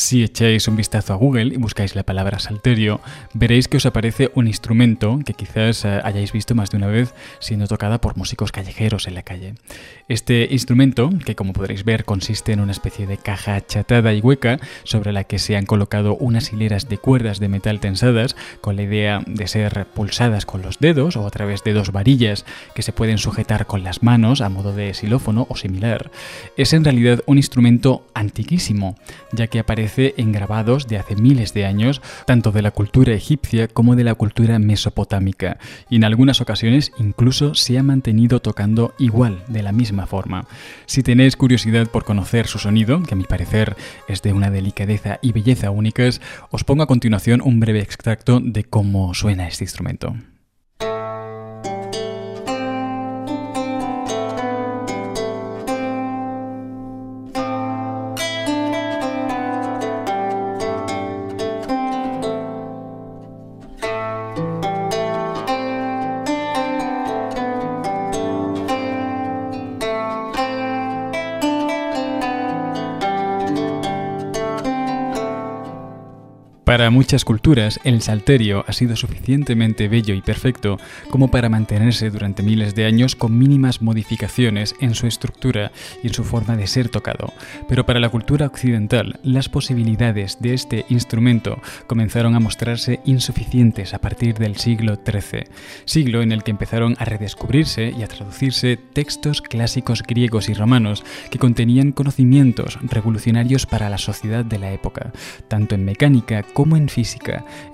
Si 0.00 0.22
echáis 0.22 0.66
un 0.66 0.76
vistazo 0.76 1.12
a 1.12 1.16
Google 1.16 1.52
y 1.52 1.58
buscáis 1.58 1.94
la 1.94 2.04
palabra 2.04 2.38
salterio, 2.38 3.02
veréis 3.34 3.68
que 3.68 3.76
os 3.76 3.84
aparece 3.84 4.30
un 4.34 4.46
instrumento 4.46 5.18
que 5.26 5.34
quizás 5.34 5.84
eh, 5.84 6.00
hayáis 6.02 6.32
visto 6.32 6.54
más 6.54 6.70
de 6.70 6.78
una 6.78 6.86
vez 6.86 7.12
siendo 7.38 7.66
tocada 7.66 8.00
por 8.00 8.16
músicos 8.16 8.50
callejeros 8.50 9.06
en 9.06 9.14
la 9.14 9.24
calle. 9.24 9.56
Este 10.08 10.48
instrumento, 10.50 11.10
que 11.26 11.36
como 11.36 11.52
podréis 11.52 11.84
ver 11.84 12.06
consiste 12.06 12.52
en 12.52 12.60
una 12.60 12.72
especie 12.72 13.06
de 13.06 13.18
caja 13.18 13.56
achatada 13.56 14.14
y 14.14 14.20
hueca 14.20 14.58
sobre 14.84 15.12
la 15.12 15.24
que 15.24 15.38
se 15.38 15.58
han 15.58 15.66
colocado 15.66 16.16
unas 16.16 16.50
hileras 16.50 16.88
de 16.88 16.96
cuerdas 16.96 17.38
de 17.38 17.48
metal 17.48 17.78
tensadas 17.78 18.36
con 18.62 18.76
la 18.76 18.84
idea 18.84 19.20
de 19.26 19.48
ser 19.48 19.84
pulsadas 19.84 20.46
con 20.46 20.62
los 20.62 20.78
dedos 20.78 21.18
o 21.18 21.26
a 21.26 21.30
través 21.30 21.62
de 21.62 21.74
dos 21.74 21.92
varillas 21.92 22.46
que 22.74 22.80
se 22.80 22.94
pueden 22.94 23.18
sujetar 23.18 23.66
con 23.66 23.84
las 23.84 24.02
manos 24.02 24.40
a 24.40 24.48
modo 24.48 24.72
de 24.72 24.94
xilófono 24.94 25.46
o 25.50 25.56
similar, 25.56 26.10
es 26.56 26.72
en 26.72 26.84
realidad 26.84 27.20
un 27.26 27.36
instrumento 27.36 28.06
antiquísimo, 28.14 28.96
ya 29.32 29.46
que 29.46 29.58
aparece 29.58 29.89
en 29.98 30.32
grabados 30.32 30.86
de 30.86 30.98
hace 30.98 31.16
miles 31.16 31.52
de 31.52 31.66
años, 31.66 32.00
tanto 32.26 32.52
de 32.52 32.62
la 32.62 32.70
cultura 32.70 33.12
egipcia 33.12 33.66
como 33.68 33.96
de 33.96 34.04
la 34.04 34.14
cultura 34.14 34.58
mesopotámica, 34.58 35.58
y 35.88 35.96
en 35.96 36.04
algunas 36.04 36.40
ocasiones 36.40 36.92
incluso 36.98 37.54
se 37.54 37.78
ha 37.78 37.82
mantenido 37.82 38.40
tocando 38.40 38.94
igual, 38.98 39.42
de 39.48 39.62
la 39.62 39.72
misma 39.72 40.06
forma. 40.06 40.46
Si 40.86 41.02
tenéis 41.02 41.36
curiosidad 41.36 41.88
por 41.88 42.04
conocer 42.04 42.46
su 42.46 42.58
sonido, 42.58 43.02
que 43.02 43.14
a 43.14 43.16
mi 43.16 43.24
parecer 43.24 43.76
es 44.08 44.22
de 44.22 44.32
una 44.32 44.50
delicadeza 44.50 45.18
y 45.22 45.32
belleza 45.32 45.70
únicas, 45.70 46.20
os 46.50 46.64
pongo 46.64 46.82
a 46.82 46.86
continuación 46.86 47.42
un 47.42 47.58
breve 47.60 47.80
extracto 47.80 48.40
de 48.40 48.64
cómo 48.64 49.12
suena 49.14 49.48
este 49.48 49.64
instrumento. 49.64 50.14
Muchas 77.10 77.24
culturas, 77.24 77.80
el 77.82 78.02
salterio 78.02 78.64
ha 78.68 78.72
sido 78.72 78.94
suficientemente 78.94 79.88
bello 79.88 80.14
y 80.14 80.20
perfecto 80.20 80.78
como 81.10 81.28
para 81.28 81.48
mantenerse 81.48 82.08
durante 82.08 82.44
miles 82.44 82.76
de 82.76 82.84
años 82.84 83.16
con 83.16 83.36
mínimas 83.36 83.82
modificaciones 83.82 84.76
en 84.80 84.94
su 84.94 85.08
estructura 85.08 85.72
y 86.04 86.06
en 86.06 86.14
su 86.14 86.22
forma 86.22 86.56
de 86.56 86.68
ser 86.68 86.88
tocado. 86.88 87.32
Pero 87.68 87.84
para 87.84 87.98
la 87.98 88.10
cultura 88.10 88.46
occidental, 88.46 89.18
las 89.24 89.48
posibilidades 89.48 90.40
de 90.40 90.54
este 90.54 90.86
instrumento 90.88 91.60
comenzaron 91.88 92.36
a 92.36 92.38
mostrarse 92.38 93.00
insuficientes 93.04 93.92
a 93.92 93.98
partir 93.98 94.38
del 94.38 94.56
siglo 94.56 94.94
XIII, 95.04 95.48
siglo 95.86 96.22
en 96.22 96.30
el 96.30 96.44
que 96.44 96.52
empezaron 96.52 96.94
a 97.00 97.06
redescubrirse 97.06 97.90
y 97.90 98.04
a 98.04 98.06
traducirse 98.06 98.76
textos 98.76 99.42
clásicos 99.42 100.04
griegos 100.04 100.48
y 100.48 100.54
romanos 100.54 101.02
que 101.28 101.40
contenían 101.40 101.90
conocimientos 101.90 102.78
revolucionarios 102.82 103.66
para 103.66 103.90
la 103.90 103.98
sociedad 103.98 104.44
de 104.44 104.60
la 104.60 104.70
época, 104.70 105.12
tanto 105.48 105.74
en 105.74 105.84
mecánica 105.84 106.44
como 106.44 106.76
en 106.76 106.88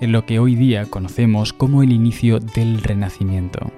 en 0.01 0.11
lo 0.11 0.25
que 0.25 0.39
hoy 0.39 0.55
día 0.55 0.85
conocemos 0.85 1.53
como 1.53 1.83
el 1.83 1.91
inicio 1.91 2.39
del 2.39 2.81
Renacimiento. 2.81 3.71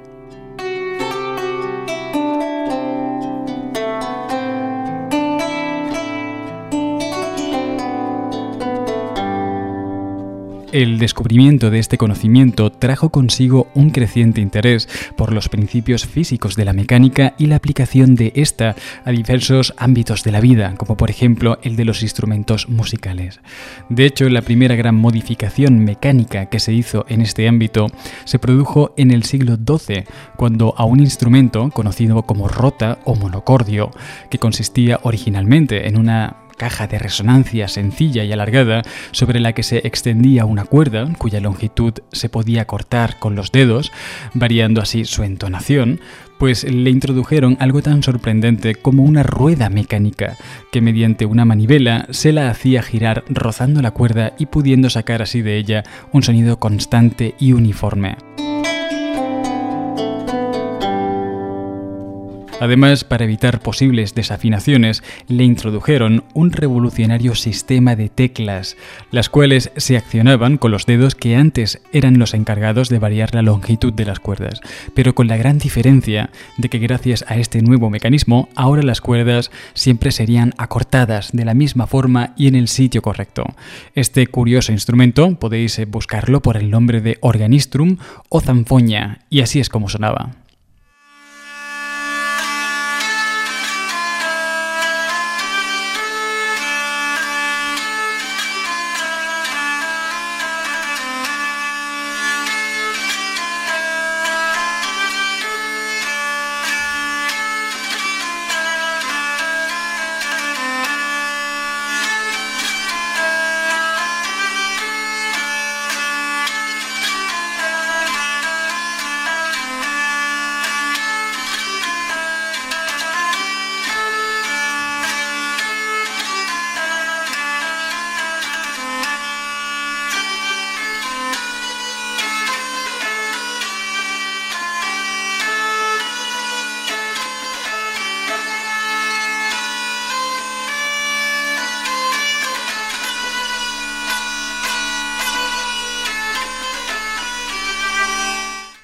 El 10.71 10.99
descubrimiento 10.99 11.71
de 11.71 11.79
este 11.79 11.97
conocimiento 11.97 12.71
trajo 12.71 13.09
consigo 13.09 13.69
un 13.73 13.89
creciente 13.89 14.39
interés 14.39 14.87
por 15.17 15.33
los 15.33 15.49
principios 15.49 16.05
físicos 16.05 16.55
de 16.55 16.63
la 16.63 16.73
mecánica 16.73 17.33
y 17.39 17.47
la 17.47 17.55
aplicación 17.55 18.13
de 18.13 18.31
esta 18.35 18.75
a 19.03 19.09
diversos 19.09 19.73
ámbitos 19.77 20.23
de 20.23 20.31
la 20.31 20.41
vida, 20.41 20.75
como 20.77 20.95
por 20.95 21.09
ejemplo 21.09 21.57
el 21.63 21.75
de 21.75 21.85
los 21.85 22.03
instrumentos 22.03 22.69
musicales. 22.69 23.39
De 23.89 24.05
hecho, 24.05 24.29
la 24.29 24.43
primera 24.43 24.75
gran 24.75 24.93
modificación 24.93 25.79
mecánica 25.79 26.45
que 26.45 26.59
se 26.59 26.71
hizo 26.71 27.03
en 27.09 27.21
este 27.21 27.47
ámbito 27.47 27.87
se 28.25 28.37
produjo 28.37 28.93
en 28.95 29.09
el 29.09 29.23
siglo 29.23 29.55
XII, 29.55 30.03
cuando 30.35 30.75
a 30.77 30.85
un 30.85 30.99
instrumento 30.99 31.71
conocido 31.71 32.21
como 32.21 32.47
rota 32.47 32.99
o 33.05 33.15
monocordio, 33.15 33.89
que 34.29 34.37
consistía 34.37 34.99
originalmente 35.01 35.87
en 35.87 35.97
una 35.97 36.35
caja 36.59 36.85
de 36.85 36.99
resonancia 36.99 37.67
sencilla 37.67 38.23
y 38.23 38.31
alargada 38.31 38.83
sobre 39.11 39.39
la 39.39 39.53
que 39.53 39.63
se 39.63 39.77
extendía 39.79 40.45
una 40.45 40.65
cuerda 40.65 41.11
cuya 41.17 41.39
longitud 41.39 41.93
se 42.11 42.29
podía 42.29 42.65
cortar 42.65 43.17
con 43.17 43.35
los 43.35 43.51
dedos, 43.51 43.91
variando 44.35 44.81
así 44.81 45.05
su 45.05 45.23
entonación, 45.23 46.01
pues 46.37 46.63
le 46.63 46.89
introdujeron 46.89 47.57
algo 47.59 47.81
tan 47.81 48.03
sorprendente 48.03 48.75
como 48.75 49.03
una 49.03 49.23
rueda 49.23 49.69
mecánica, 49.69 50.37
que 50.71 50.81
mediante 50.81 51.25
una 51.25 51.45
manivela 51.45 52.07
se 52.11 52.31
la 52.31 52.49
hacía 52.49 52.83
girar 52.83 53.23
rozando 53.29 53.81
la 53.81 53.91
cuerda 53.91 54.33
y 54.37 54.45
pudiendo 54.45 54.89
sacar 54.89 55.21
así 55.21 55.41
de 55.41 55.57
ella 55.57 55.83
un 56.11 56.23
sonido 56.23 56.59
constante 56.59 57.35
y 57.39 57.53
uniforme. 57.53 58.17
Además, 62.59 63.03
para 63.03 63.23
evitar 63.23 63.61
posibles 63.61 64.15
desafinaciones, 64.15 65.03
le 65.27 65.43
introdujeron 65.43 66.23
un 66.33 66.51
revolucionario 66.51 67.35
sistema 67.35 67.95
de 67.95 68.09
teclas, 68.09 68.75
las 69.11 69.29
cuales 69.29 69.71
se 69.77 69.97
accionaban 69.97 70.57
con 70.57 70.71
los 70.71 70.85
dedos 70.85 71.15
que 71.15 71.35
antes 71.35 71.81
eran 71.93 72.19
los 72.19 72.33
encargados 72.33 72.89
de 72.89 72.99
variar 72.99 73.33
la 73.33 73.41
longitud 73.41 73.93
de 73.93 74.05
las 74.05 74.19
cuerdas, 74.19 74.59
pero 74.93 75.15
con 75.15 75.27
la 75.27 75.37
gran 75.37 75.57
diferencia 75.57 76.29
de 76.57 76.69
que 76.69 76.79
gracias 76.79 77.23
a 77.27 77.37
este 77.37 77.61
nuevo 77.61 77.89
mecanismo, 77.89 78.49
ahora 78.55 78.83
las 78.83 79.01
cuerdas 79.01 79.51
siempre 79.73 80.11
serían 80.11 80.53
acortadas 80.57 81.31
de 81.31 81.45
la 81.45 81.53
misma 81.53 81.87
forma 81.87 82.33
y 82.35 82.47
en 82.47 82.55
el 82.55 82.67
sitio 82.67 83.01
correcto. 83.01 83.45
Este 83.95 84.27
curioso 84.27 84.71
instrumento 84.71 85.35
podéis 85.35 85.79
buscarlo 85.89 86.41
por 86.41 86.57
el 86.57 86.69
nombre 86.69 87.01
de 87.01 87.17
organistrum 87.21 87.97
o 88.27 88.41
zanfoña, 88.41 89.19
y 89.29 89.41
así 89.41 89.59
es 89.59 89.69
como 89.69 89.89
sonaba. 89.89 90.38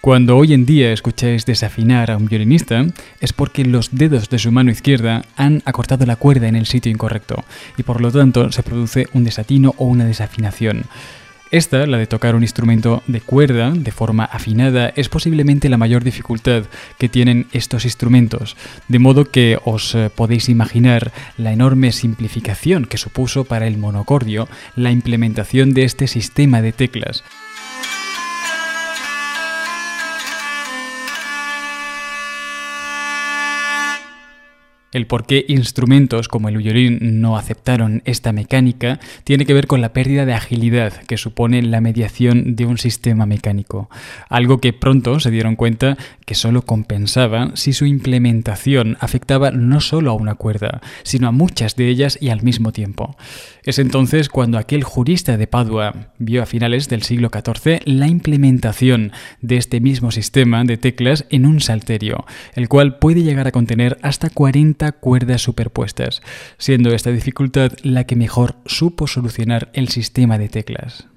Cuando 0.06 0.38
hoy 0.38 0.54
en 0.54 0.68
día 0.68 0.94
escucháis 0.94 1.48
desafinar 1.48 2.12
a 2.12 2.18
un 2.18 2.28
violinista 2.28 2.86
es 3.22 3.34
porque 3.34 3.66
los 3.66 3.90
dedos 3.92 4.30
de 4.30 4.38
su 4.38 4.52
mano 4.52 4.70
izquierda 4.70 5.24
han 5.36 5.64
acortado 5.66 6.06
la 6.06 6.16
cuerda 6.16 6.48
en 6.48 6.56
el 6.56 6.68
sitio 6.68 6.92
incorrecto 6.92 7.44
y 7.76 7.82
por 7.82 8.02
lo 8.02 8.12
tanto 8.12 8.52
se 8.52 8.62
produce 8.62 9.08
un 9.14 9.24
desatino 9.24 9.74
o 9.78 9.86
una 9.86 10.06
desafinación. 10.06 10.84
Esta, 11.50 11.88
la 11.88 11.98
de 11.98 12.06
tocar 12.06 12.36
un 12.36 12.44
instrumento 12.44 13.02
de 13.08 13.20
cuerda 13.20 13.72
de 13.72 13.92
forma 13.92 14.26
afinada, 14.26 14.94
es 14.96 15.10
posiblemente 15.10 15.70
la 15.70 15.78
mayor 15.78 16.04
dificultad 16.04 16.66
que 17.00 17.10
tienen 17.10 17.48
estos 17.52 17.84
instrumentos, 17.86 18.56
de 18.88 19.00
modo 19.00 19.26
que 19.26 19.58
os 19.66 19.96
eh, 19.96 20.12
podéis 20.14 20.50
imaginar 20.50 21.14
la 21.36 21.52
enorme 21.52 21.92
simplificación 21.92 22.86
que 22.86 23.00
supuso 23.00 23.46
para 23.46 23.66
el 23.66 23.80
monocordio 23.80 24.48
la 24.76 24.92
implementación 24.92 25.74
de 25.74 25.84
este 25.84 26.06
sistema 26.06 26.62
de 26.62 26.74
teclas. 26.74 27.24
El 34.96 35.08
por 35.08 35.26
qué 35.26 35.44
instrumentos 35.50 36.30
como 36.30 36.48
el 36.48 36.56
violín 36.56 37.20
no 37.20 37.36
aceptaron 37.36 38.02
esta 38.06 38.32
mecánica 38.32 39.02
tiene 39.26 39.46
que 39.46 39.54
ver 39.54 39.68
con 39.68 39.82
la 39.82 39.92
pérdida 39.92 40.26
de 40.26 40.32
agilidad 40.32 40.94
que 41.02 41.18
supone 41.18 41.62
la 41.64 41.82
mediación 41.82 42.56
de 42.56 42.66
un 42.66 42.78
sistema 42.78 43.26
mecánico, 43.26 43.90
algo 44.30 44.62
que 44.62 44.72
pronto 44.72 45.20
se 45.20 45.32
dieron 45.32 45.58
cuenta 45.58 45.98
que 46.26 46.34
solo 46.34 46.62
compensaba 46.62 47.52
si 47.56 47.74
su 47.74 47.86
implementación 47.86 48.96
afectaba 49.02 49.52
no 49.52 49.82
solo 49.82 50.12
a 50.12 50.14
una 50.14 50.36
cuerda, 50.36 50.80
sino 51.04 51.28
a 51.28 51.34
muchas 51.34 51.76
de 51.76 51.90
ellas 51.90 52.18
y 52.22 52.30
al 52.30 52.42
mismo 52.42 52.72
tiempo. 52.72 53.18
Es 53.66 53.80
entonces 53.80 54.30
cuando 54.30 54.58
aquel 54.58 54.86
jurista 54.86 55.36
de 55.36 55.48
Padua 55.48 56.14
vio 56.20 56.42
a 56.42 56.46
finales 56.46 56.88
del 56.88 57.04
siglo 57.04 57.30
XIV 57.34 57.82
la 57.84 58.08
implementación 58.08 59.12
de 59.42 59.58
este 59.58 59.82
mismo 59.82 60.12
sistema 60.12 60.64
de 60.64 60.78
teclas 60.78 61.26
en 61.32 61.46
un 61.46 61.60
salterio, 61.60 62.26
el 62.54 62.70
cual 62.70 62.98
puede 62.98 63.24
llegar 63.24 63.48
a 63.48 63.52
contener 63.52 63.98
hasta 64.02 64.30
40 64.30 64.85
cuerdas 64.92 65.42
superpuestas, 65.42 66.22
siendo 66.58 66.94
esta 66.94 67.12
dificultad 67.12 67.72
la 67.84 68.06
que 68.06 68.16
mejor 68.16 68.56
supo 68.66 69.08
solucionar 69.08 69.70
el 69.74 69.90
sistema 69.90 70.38
de 70.38 70.50
teclas. 70.50 71.08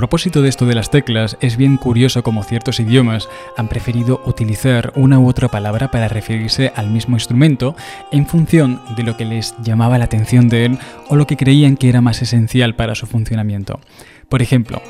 Propósito 0.00 0.40
de 0.40 0.48
esto 0.48 0.64
de 0.64 0.74
las 0.74 0.88
teclas, 0.88 1.36
es 1.42 1.58
bien 1.58 1.76
curioso 1.76 2.22
cómo 2.22 2.42
ciertos 2.42 2.80
idiomas 2.80 3.28
han 3.58 3.68
preferido 3.68 4.22
utilizar 4.24 4.94
una 4.96 5.18
u 5.18 5.28
otra 5.28 5.48
palabra 5.48 5.90
para 5.90 6.08
referirse 6.08 6.72
al 6.74 6.88
mismo 6.88 7.16
instrumento 7.16 7.76
en 8.10 8.26
función 8.26 8.80
de 8.96 9.02
lo 9.02 9.18
que 9.18 9.26
les 9.26 9.54
llamaba 9.62 9.98
la 9.98 10.06
atención 10.06 10.48
de 10.48 10.64
él 10.64 10.78
o 11.10 11.16
lo 11.16 11.26
que 11.26 11.36
creían 11.36 11.76
que 11.76 11.90
era 11.90 12.00
más 12.00 12.22
esencial 12.22 12.74
para 12.76 12.94
su 12.94 13.06
funcionamiento. 13.06 13.78
Por 14.30 14.40
ejemplo, 14.40 14.80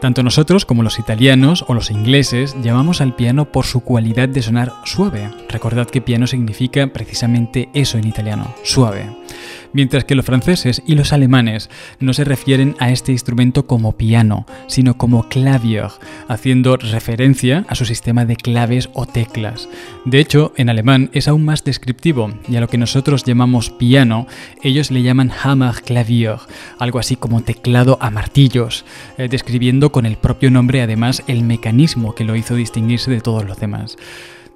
tanto 0.00 0.22
nosotros 0.22 0.64
como 0.64 0.82
los 0.82 0.98
italianos 0.98 1.66
o 1.68 1.74
los 1.74 1.90
ingleses 1.90 2.56
llamamos 2.62 3.02
al 3.02 3.14
piano 3.14 3.44
por 3.44 3.66
su 3.66 3.80
cualidad 3.80 4.30
de 4.30 4.40
sonar 4.40 4.72
suave. 4.86 5.28
Recordad 5.50 5.90
que 5.90 6.00
piano 6.00 6.26
significa 6.26 6.86
precisamente 6.86 7.68
eso 7.74 7.98
en 7.98 8.06
italiano, 8.06 8.54
suave 8.62 9.23
mientras 9.74 10.04
que 10.04 10.14
los 10.14 10.24
franceses 10.24 10.82
y 10.86 10.94
los 10.94 11.12
alemanes 11.12 11.68
no 12.00 12.14
se 12.14 12.24
refieren 12.24 12.74
a 12.78 12.90
este 12.90 13.12
instrumento 13.12 13.66
como 13.66 13.92
piano, 13.92 14.46
sino 14.66 14.96
como 14.96 15.28
clavier, 15.28 15.88
haciendo 16.28 16.78
referencia 16.78 17.66
a 17.68 17.74
su 17.74 17.84
sistema 17.84 18.24
de 18.24 18.36
claves 18.36 18.88
o 18.94 19.04
teclas. 19.04 19.68
De 20.06 20.20
hecho, 20.20 20.54
en 20.56 20.70
alemán 20.70 21.10
es 21.12 21.28
aún 21.28 21.44
más 21.44 21.64
descriptivo, 21.64 22.32
y 22.48 22.56
a 22.56 22.60
lo 22.60 22.68
que 22.68 22.78
nosotros 22.78 23.24
llamamos 23.24 23.68
piano, 23.68 24.26
ellos 24.62 24.90
le 24.90 25.02
llaman 25.02 25.30
Hammerklavier, 25.30 26.38
algo 26.78 26.98
así 26.98 27.16
como 27.16 27.42
teclado 27.42 27.98
a 28.00 28.10
martillos, 28.10 28.84
eh, 29.18 29.28
describiendo 29.28 29.92
con 29.92 30.06
el 30.06 30.16
propio 30.16 30.50
nombre 30.50 30.80
además 30.80 31.22
el 31.26 31.42
mecanismo 31.42 32.14
que 32.14 32.24
lo 32.24 32.36
hizo 32.36 32.54
distinguirse 32.54 33.10
de 33.10 33.20
todos 33.20 33.44
los 33.44 33.58
demás. 33.58 33.96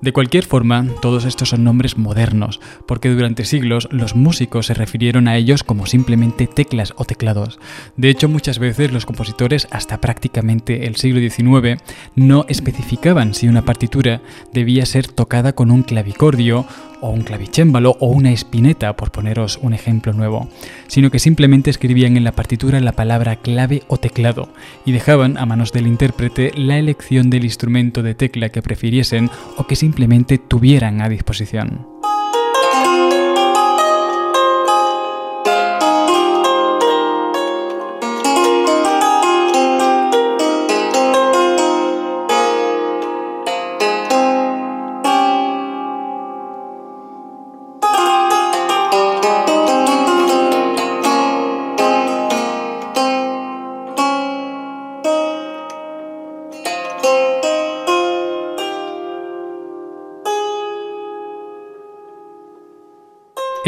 De 0.00 0.12
cualquier 0.12 0.44
forma, 0.44 0.86
todos 1.02 1.24
estos 1.24 1.48
son 1.48 1.64
nombres 1.64 1.98
modernos, 1.98 2.60
porque 2.86 3.08
durante 3.08 3.44
siglos 3.44 3.88
los 3.90 4.14
músicos 4.14 4.66
se 4.66 4.74
refirieron 4.74 5.26
a 5.26 5.36
ellos 5.36 5.64
como 5.64 5.86
simplemente 5.86 6.46
teclas 6.46 6.94
o 6.96 7.04
teclados. 7.04 7.58
De 7.96 8.08
hecho, 8.08 8.28
muchas 8.28 8.60
veces 8.60 8.92
los 8.92 9.06
compositores, 9.06 9.66
hasta 9.72 10.00
prácticamente 10.00 10.86
el 10.86 10.94
siglo 10.94 11.18
XIX, 11.18 11.82
no 12.14 12.44
especificaban 12.48 13.34
si 13.34 13.48
una 13.48 13.64
partitura 13.64 14.22
debía 14.52 14.86
ser 14.86 15.08
tocada 15.08 15.52
con 15.52 15.72
un 15.72 15.82
clavicordio 15.82 16.64
o 17.00 17.10
un 17.10 17.22
clavicémbalo 17.22 17.96
o 18.00 18.08
una 18.08 18.32
espineta, 18.32 18.96
por 18.96 19.10
poneros 19.10 19.58
un 19.62 19.74
ejemplo 19.74 20.12
nuevo, 20.12 20.48
sino 20.86 21.10
que 21.10 21.18
simplemente 21.18 21.70
escribían 21.70 22.16
en 22.16 22.24
la 22.24 22.32
partitura 22.32 22.80
la 22.80 22.92
palabra 22.92 23.36
clave 23.36 23.82
o 23.88 23.98
teclado 23.98 24.48
y 24.84 24.92
dejaban 24.92 25.38
a 25.38 25.46
manos 25.46 25.72
del 25.72 25.86
intérprete 25.86 26.52
la 26.54 26.78
elección 26.78 27.30
del 27.30 27.44
instrumento 27.44 28.02
de 28.02 28.14
tecla 28.14 28.48
que 28.48 28.62
prefiriesen 28.62 29.30
o 29.56 29.66
que 29.66 29.76
simplemente 29.76 30.38
tuvieran 30.38 31.00
a 31.00 31.08
disposición. 31.08 31.97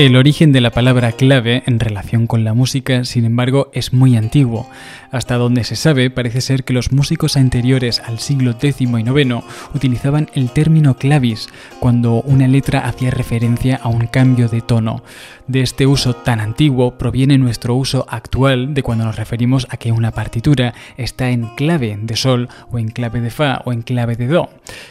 El 0.00 0.16
origen 0.16 0.50
de 0.50 0.62
la 0.62 0.70
palabra 0.70 1.12
clave 1.12 1.62
en 1.66 1.78
relación 1.78 2.26
con 2.26 2.42
la 2.42 2.54
música, 2.54 3.04
sin 3.04 3.26
embargo, 3.26 3.70
es 3.74 3.92
muy 3.92 4.16
antiguo. 4.16 4.66
Hasta 5.10 5.34
donde 5.36 5.62
se 5.62 5.76
sabe, 5.76 6.08
parece 6.08 6.40
ser 6.40 6.64
que 6.64 6.72
los 6.72 6.90
músicos 6.90 7.36
anteriores 7.36 8.00
al 8.00 8.18
siglo 8.18 8.52
X 8.52 8.80
y 8.80 8.84
IX 8.84 9.44
utilizaban 9.74 10.30
el 10.32 10.52
término 10.52 10.96
clavis 10.96 11.48
cuando 11.80 12.22
una 12.22 12.48
letra 12.48 12.86
hacía 12.86 13.10
referencia 13.10 13.76
a 13.76 13.88
un 13.88 14.06
cambio 14.06 14.48
de 14.48 14.62
tono. 14.62 15.02
De 15.48 15.60
este 15.60 15.86
uso 15.86 16.14
tan 16.14 16.40
antiguo 16.40 16.96
proviene 16.96 17.36
nuestro 17.36 17.74
uso 17.74 18.06
actual 18.08 18.72
de 18.72 18.84
cuando 18.84 19.04
nos 19.04 19.16
referimos 19.16 19.66
a 19.68 19.76
que 19.76 19.90
una 19.90 20.12
partitura 20.12 20.74
está 20.96 21.30
en 21.30 21.48
clave 21.56 21.98
de 22.00 22.16
sol 22.16 22.48
o 22.70 22.78
en 22.78 22.88
clave 22.88 23.20
de 23.20 23.30
fa 23.30 23.60
o 23.64 23.72
en 23.72 23.82
clave 23.82 24.14
de 24.14 24.28
do. 24.28 24.48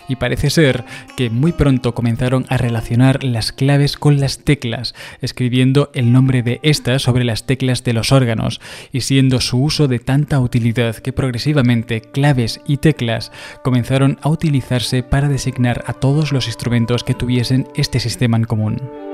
Y 0.10 0.18
parece 0.18 0.50
ser 0.50 0.84
que 1.16 1.30
muy 1.30 1.54
pronto 1.54 1.96
comenzaron 1.96 2.46
a 2.50 2.58
relacionar 2.58 3.24
las 3.24 3.54
claves 3.54 3.96
con 3.96 4.20
las 4.20 4.40
teclas 4.40 4.94
escribiendo 5.22 5.90
el 5.94 6.12
nombre 6.12 6.44
de 6.44 6.60
estas 6.64 7.02
sobre 7.02 7.24
las 7.24 7.46
teclas 7.46 7.84
de 7.84 7.94
los 7.94 8.12
órganos, 8.12 8.62
y 8.92 9.02
siendo 9.02 9.42
su 9.42 9.62
uso 9.62 9.88
de 9.88 10.00
tanta 10.00 10.40
utilidad 10.40 10.96
que 10.96 11.14
progresivamente 11.14 12.02
claves 12.02 12.62
y 12.68 12.78
teclas 12.78 13.32
comenzaron 13.64 14.18
a 14.22 14.30
utilizarse 14.30 15.04
para 15.04 15.30
designar 15.30 15.84
a 15.88 15.94
todos 15.94 16.32
los 16.32 16.48
instrumentos 16.48 17.04
que 17.04 17.14
tuviesen 17.14 17.68
este 17.76 18.00
sistema 18.00 18.38
en 18.38 18.46
común. 18.46 19.09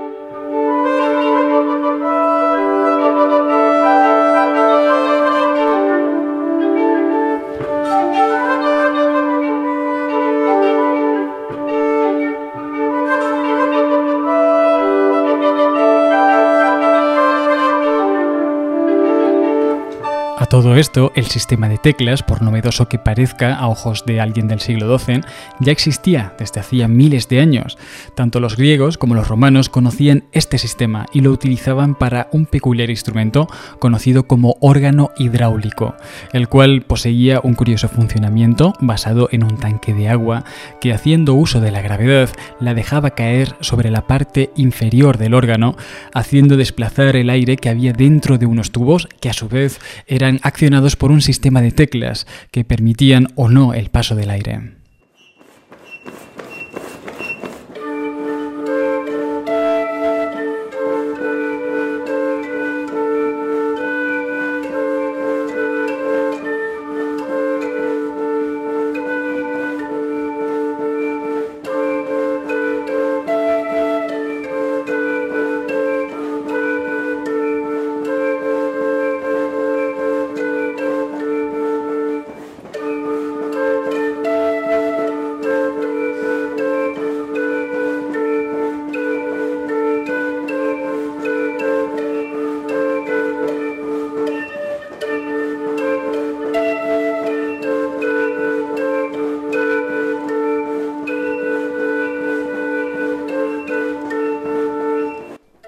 Todo 20.62 20.78
esto, 20.78 21.12
el 21.16 21.26
sistema 21.26 21.68
de 21.68 21.78
teclas, 21.78 22.24
por 22.24 22.42
novedoso 22.42 22.88
que 22.88 22.98
parezca 22.98 23.56
a 23.56 23.68
ojos 23.68 24.06
de 24.06 24.22
alguien 24.22 24.48
del 24.48 24.62
siglo 24.62 24.98
XII, 24.98 25.20
ya 25.60 25.74
existía 25.74 26.34
desde 26.40 26.62
hacía 26.62 26.88
miles 26.88 27.28
de 27.28 27.42
años. 27.42 27.78
Tanto 28.16 28.40
los 28.40 28.56
griegos 28.56 28.98
como 28.98 29.16
los 29.16 29.28
romanos 29.28 29.68
conocían 29.68 30.24
este 30.32 30.58
sistema 30.58 31.08
y 31.12 31.20
lo 31.20 31.32
utilizaban 31.32 31.94
para 31.94 32.30
un 32.32 32.46
peculiar 32.46 32.90
instrumento 32.90 33.50
conocido 33.80 34.28
como 34.28 34.56
órgano 34.62 35.12
hidráulico, 35.18 35.94
el 36.32 36.48
cual 36.48 36.84
poseía 36.84 37.42
un 37.44 37.56
curioso 37.56 37.90
funcionamiento 37.90 38.76
basado 38.80 39.28
en 39.34 39.44
un 39.44 39.58
tanque 39.58 39.94
de 39.94 40.08
agua 40.08 40.46
que 40.80 40.94
haciendo 40.94 41.34
uso 41.34 41.60
de 41.60 41.72
la 41.72 41.82
gravedad 41.82 42.30
la 42.62 42.74
dejaba 42.74 43.10
caer 43.10 43.58
sobre 43.60 43.92
la 43.92 44.08
parte 44.08 44.52
inferior 44.56 45.18
del 45.18 45.34
órgano, 45.34 45.76
haciendo 46.14 46.56
desplazar 46.56 47.18
el 47.18 47.30
aire 47.30 47.58
que 47.58 47.68
había 47.68 47.92
dentro 47.92 48.38
de 48.38 48.46
unos 48.46 48.72
tubos 48.72 49.10
que 49.20 49.30
a 49.30 49.34
su 49.34 49.50
vez 49.50 49.82
eran 50.08 50.40
accionados 50.46 50.96
por 50.96 51.12
un 51.12 51.22
sistema 51.22 51.62
de 51.62 51.72
teclas 51.72 52.28
que 52.52 52.64
permitían 52.64 53.30
o 53.36 53.50
no 53.50 53.74
el 53.74 53.90
paso 53.90 54.16
del 54.16 54.30
aire. 54.30 54.85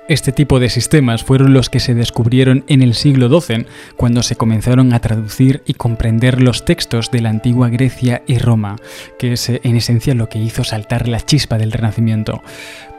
Este 0.07 0.31
tipo 0.31 0.61
de 0.61 0.69
sistemas 0.69 1.25
fueron 1.25 1.53
los 1.53 1.69
que 1.69 1.81
se 1.81 1.93
descubrieron 1.93 2.63
en 2.69 2.81
el 2.81 2.93
siglo 2.93 3.27
XII, 3.27 3.65
cuando 3.97 4.23
se 4.23 4.37
comenzaron 4.37 4.93
a 4.93 5.01
traducir 5.01 5.63
y 5.65 5.73
comprender 5.73 6.41
los 6.41 6.63
textos 6.63 7.11
de 7.11 7.19
la 7.19 7.29
antigua 7.29 7.67
Grecia 7.67 8.23
y 8.25 8.37
Roma, 8.37 8.77
que 9.19 9.33
es 9.33 9.49
en 9.49 9.75
esencia 9.75 10.13
lo 10.13 10.29
que 10.29 10.39
hizo 10.39 10.63
saltar 10.63 11.09
la 11.09 11.19
chispa 11.19 11.57
del 11.57 11.73
Renacimiento. 11.73 12.41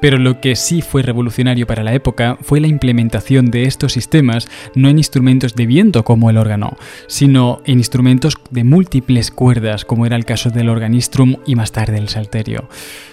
Pero 0.02 0.18
lo 0.18 0.42
que 0.42 0.54
sí 0.54 0.82
fue 0.82 1.02
revolucionario 1.02 1.66
para 1.66 1.82
la 1.82 1.94
época 1.94 2.36
fue 2.42 2.60
la 2.60 2.68
implementación 2.68 3.50
de 3.50 3.62
estos 3.62 3.94
sistemas 3.94 4.46
no 4.74 4.90
en 4.90 4.98
instrumentos 4.98 5.54
de 5.54 5.64
viento 5.64 6.04
como 6.04 6.28
el 6.28 6.36
órgano, 6.36 6.76
sino 7.06 7.62
en 7.64 7.78
instrumentos 7.78 8.34
de 8.50 8.64
múltiples 8.64 9.30
cuerdas 9.30 9.86
como 9.86 10.04
era 10.04 10.16
el 10.16 10.26
caso 10.26 10.50
del 10.50 10.68
organistrum 10.68 11.36
y 11.46 11.56
más 11.56 11.72
tarde 11.72 11.96
el 11.96 12.10
salterio. 12.10 12.68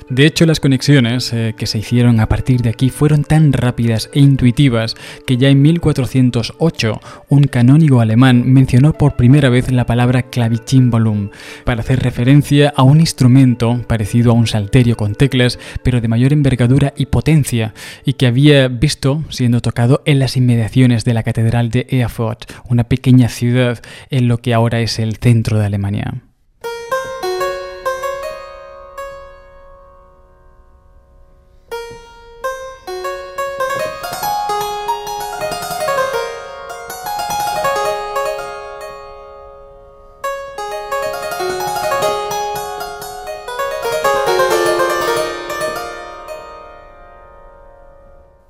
De 0.09 0.27
hecho, 0.27 0.45
las 0.45 0.59
conexiones 0.59 1.33
eh, 1.33 1.55
que 1.57 1.65
se 1.65 1.79
hicieron 1.79 2.19
a 2.19 2.29
partir 2.29 2.61
de 2.61 2.69
aquí 2.69 2.91
fueron 2.91 3.23
tan 3.23 3.51
rápidas 3.51 4.11
e 4.13 4.19
intuitivas 4.19 4.95
que 5.25 5.37
ya 5.37 5.49
en 5.49 5.63
1408 5.63 7.01
un 7.27 7.43
canónigo 7.45 8.01
alemán 8.01 8.43
mencionó 8.45 8.93
por 8.93 9.15
primera 9.15 9.49
vez 9.49 9.71
la 9.71 9.87
palabra 9.87 10.21
clavicimbolum 10.21 11.31
para 11.63 11.81
hacer 11.81 12.03
referencia 12.03 12.71
a 12.75 12.83
un 12.83 12.99
instrumento 12.99 13.81
parecido 13.87 14.29
a 14.29 14.35
un 14.35 14.45
salterio 14.45 14.95
con 14.95 15.15
teclas, 15.15 15.57
pero 15.81 16.01
de 16.01 16.07
mayor 16.07 16.33
envergadura 16.33 16.93
y 16.95 17.07
potencia, 17.07 17.73
y 18.05 18.13
que 18.13 18.27
había 18.27 18.67
visto 18.67 19.23
siendo 19.29 19.59
tocado 19.61 20.03
en 20.05 20.19
las 20.19 20.37
inmediaciones 20.37 21.03
de 21.03 21.15
la 21.15 21.23
Catedral 21.23 21.71
de 21.71 21.87
Erfurt, 21.89 22.51
una 22.69 22.83
pequeña 22.83 23.27
ciudad 23.27 23.81
en 24.11 24.27
lo 24.27 24.37
que 24.37 24.53
ahora 24.53 24.81
es 24.81 24.99
el 24.99 25.15
centro 25.15 25.57
de 25.57 25.65
Alemania. 25.65 26.24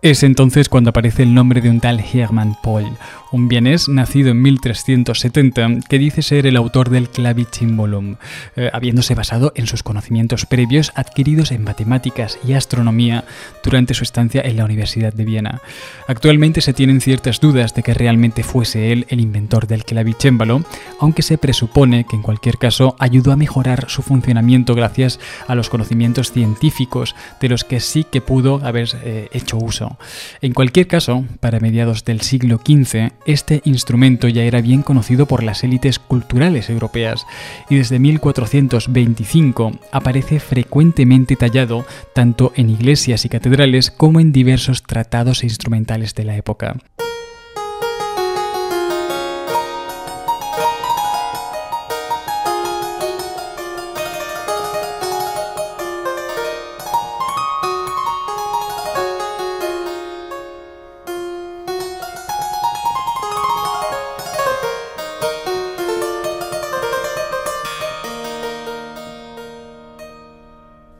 Es 0.05 0.21
entonces 0.21 0.69
cuando 0.69 0.91
aparece 0.91 1.23
el 1.23 1.33
nombre 1.33 1.61
de 1.61 1.69
un 1.71 1.79
tal 1.79 1.99
Hermann 1.99 2.55
Pohl, 2.61 2.85
un 3.31 3.47
vienés 3.47 3.89
nacido 3.89 4.29
en 4.29 4.41
1370 4.43 5.79
que 5.89 5.97
dice 5.97 6.21
ser 6.21 6.45
el 6.45 6.57
autor 6.57 6.91
del 6.91 7.09
Clavicimbolum, 7.09 8.17
eh, 8.55 8.69
habiéndose 8.71 9.15
basado 9.15 9.51
en 9.55 9.65
sus 9.65 9.81
conocimientos 9.81 10.45
previos 10.45 10.91
adquiridos 10.93 11.51
en 11.51 11.63
matemáticas 11.63 12.37
y 12.47 12.53
astronomía 12.53 13.23
durante 13.63 13.95
su 13.95 14.03
estancia 14.03 14.43
en 14.43 14.57
la 14.57 14.65
Universidad 14.65 15.11
de 15.11 15.25
Viena. 15.25 15.59
Actualmente 16.07 16.61
se 16.61 16.73
tienen 16.73 17.01
ciertas 17.01 17.39
dudas 17.39 17.73
de 17.73 17.81
que 17.81 17.95
realmente 17.95 18.43
fuese 18.43 18.91
él 18.91 19.07
el 19.09 19.19
inventor 19.19 19.65
del 19.65 19.85
clavicémbalo, 19.85 20.63
aunque 20.99 21.23
se 21.23 21.39
presupone 21.39 22.05
que 22.05 22.15
en 22.15 22.21
cualquier 22.21 22.59
caso 22.59 22.95
ayudó 22.99 23.31
a 23.31 23.37
mejorar 23.37 23.89
su 23.89 24.03
funcionamiento 24.03 24.75
gracias 24.75 25.19
a 25.47 25.55
los 25.55 25.71
conocimientos 25.71 26.31
científicos 26.31 27.15
de 27.41 27.49
los 27.49 27.63
que 27.63 27.79
sí 27.79 28.03
que 28.03 28.21
pudo 28.21 28.63
haber 28.63 28.89
eh, 29.03 29.29
hecho 29.33 29.57
uso. 29.57 29.94
En 30.41 30.53
cualquier 30.53 30.88
caso, 30.88 31.25
para 31.39 31.60
mediados 31.60 32.05
del 32.05 32.21
siglo 32.21 32.60
XV, 32.65 33.12
este 33.25 33.62
instrumento 33.65 34.27
ya 34.27 34.43
era 34.43 34.62
bien 34.62 34.81
conocido 34.81 35.25
por 35.25 35.43
las 35.43 35.63
élites 35.63 35.99
culturales 35.99 36.69
europeas 36.69 37.25
y 37.69 37.77
desde 37.77 37.99
1425 37.99 39.71
aparece 39.91 40.39
frecuentemente 40.39 41.36
tallado 41.36 41.86
tanto 42.13 42.51
en 42.55 42.69
iglesias 42.69 43.25
y 43.25 43.29
catedrales 43.29 43.91
como 43.91 44.19
en 44.19 44.31
diversos 44.31 44.84
tratados 44.84 45.43
e 45.43 45.47
instrumentales 45.47 46.15
de 46.15 46.23
la 46.25 46.36
época. 46.36 46.77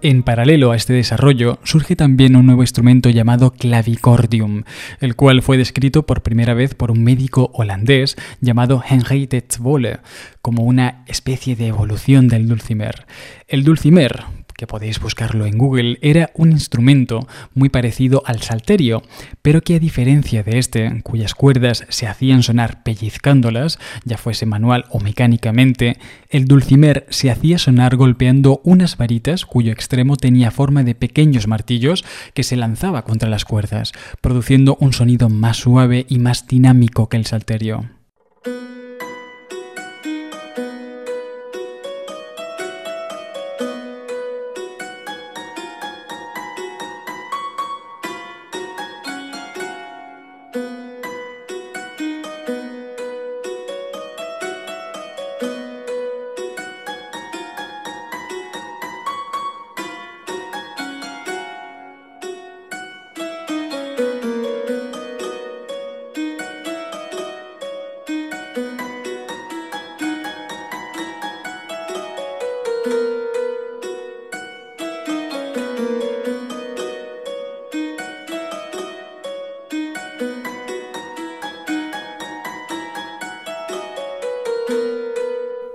En 0.08 0.22
paralelo 0.22 0.72
a 0.72 0.76
este 0.76 0.94
desarrollo, 0.94 1.58
surge 1.64 1.96
también 1.96 2.36
un 2.36 2.46
nuevo 2.46 2.62
instrumento 2.62 3.10
llamado 3.10 3.50
clavicordium, 3.50 4.62
el 5.02 5.16
cual 5.16 5.42
fue 5.42 5.58
descrito 5.58 6.06
por 6.06 6.22
primera 6.22 6.54
vez 6.54 6.76
por 6.76 6.92
un 6.92 7.04
médico 7.04 7.50
holandés 7.56 8.16
llamado 8.40 8.84
Henry 8.88 9.26
de 9.26 9.44
Zwolle, 9.52 10.02
como 10.44 10.62
una 10.62 11.04
especie 11.08 11.56
de 11.56 11.66
evolución 11.66 12.28
del 12.28 12.48
dulcimer. 12.48 13.08
El 13.48 13.64
dulcimer, 13.64 14.26
que 14.58 14.68
podéis 14.68 15.00
buscarlo 15.00 15.46
en 15.46 15.58
Google, 15.58 15.98
era 16.02 16.32
un 16.34 16.52
instrumento 16.52 17.28
muy 17.54 17.70
parecido 17.70 18.24
al 18.26 18.42
salterio, 18.42 19.04
pero 19.42 19.62
que 19.62 19.76
a 19.76 19.80
diferencia 19.80 20.44
de 20.44 20.60
este, 20.60 21.02
cuyas 21.04 21.36
cuerdas 21.36 21.86
se 21.90 22.08
hacían 22.08 22.44
sonar 22.44 22.84
pellizcándolas, 22.84 23.80
ya 24.06 24.18
fuese 24.18 24.46
manual 24.46 24.86
o 24.90 25.00
mecánicamente, 25.00 25.98
el 26.30 26.46
dulcimer 26.46 27.06
se 27.10 27.32
hacía 27.32 27.58
sonar 27.58 27.96
golpeando 27.96 28.62
unas 28.64 28.98
varitas 28.98 29.46
cuyo 29.46 29.72
extremo 29.72 30.18
tenía 30.18 30.52
forma 30.52 30.84
de 30.84 30.96
pequeños 30.96 31.48
martillos 31.48 32.06
que 32.34 32.44
se 32.44 32.56
lanzaba 32.56 33.04
contra 33.04 33.30
las 33.30 33.46
cuerdas, 33.46 33.92
produciendo 34.22 34.78
un 34.80 34.94
sonido 34.94 35.30
más 35.30 35.58
suave 35.58 36.06
y 36.10 36.20
más 36.20 36.48
dinámico 36.48 37.10
que 37.10 37.18
el 37.18 37.26
salterio. 37.26 37.95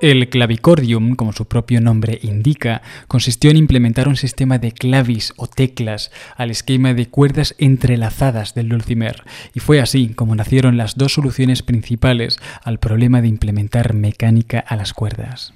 El 0.00 0.30
clavicordium, 0.30 1.14
como 1.14 1.34
su 1.34 1.46
propio 1.46 1.82
nombre 1.82 2.18
indica, 2.22 2.80
consistió 3.06 3.50
en 3.50 3.58
implementar 3.58 4.08
un 4.08 4.16
sistema 4.16 4.56
de 4.56 4.72
clavis 4.72 5.34
o 5.36 5.46
teclas 5.46 6.10
al 6.38 6.50
esquema 6.50 6.94
de 6.94 7.10
cuerdas 7.10 7.54
entrelazadas 7.58 8.54
del 8.54 8.70
dulcimer, 8.70 9.24
y 9.54 9.60
fue 9.60 9.78
así 9.78 10.08
como 10.14 10.34
nacieron 10.34 10.78
las 10.78 10.96
dos 10.96 11.12
soluciones 11.12 11.62
principales 11.62 12.38
al 12.64 12.78
problema 12.78 13.20
de 13.20 13.28
implementar 13.28 13.92
mecánica 13.92 14.60
a 14.60 14.74
las 14.74 14.94
cuerdas. 14.94 15.52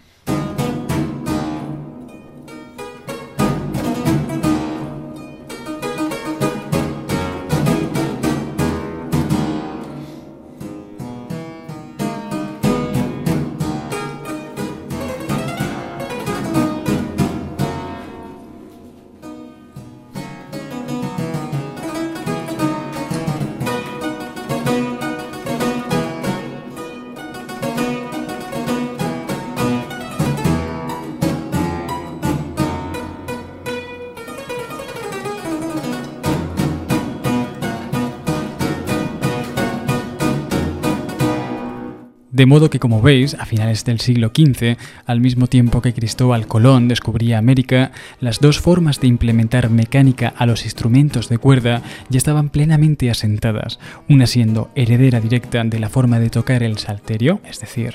De 42.44 42.48
modo 42.48 42.68
que, 42.68 42.78
como 42.78 43.00
veis, 43.00 43.32
a 43.40 43.46
finales 43.46 43.86
del 43.86 44.00
siglo 44.00 44.28
XV, 44.28 44.76
al 45.06 45.22
mismo 45.22 45.46
tiempo 45.46 45.80
que 45.80 45.94
Cristóbal 45.94 46.46
Colón 46.46 46.88
descubría 46.88 47.38
América, 47.38 47.90
las 48.20 48.38
dos 48.38 48.60
formas 48.60 49.00
de 49.00 49.06
implementar 49.06 49.70
mecánica 49.70 50.34
a 50.36 50.44
los 50.44 50.64
instrumentos 50.64 51.30
de 51.30 51.38
cuerda 51.38 51.80
ya 52.10 52.18
estaban 52.18 52.50
plenamente 52.50 53.10
asentadas, 53.10 53.80
una 54.10 54.26
siendo 54.26 54.68
heredera 54.74 55.22
directa 55.22 55.64
de 55.64 55.78
la 55.78 55.88
forma 55.88 56.20
de 56.20 56.28
tocar 56.28 56.62
el 56.62 56.76
salterio, 56.76 57.40
es 57.48 57.60
decir, 57.60 57.94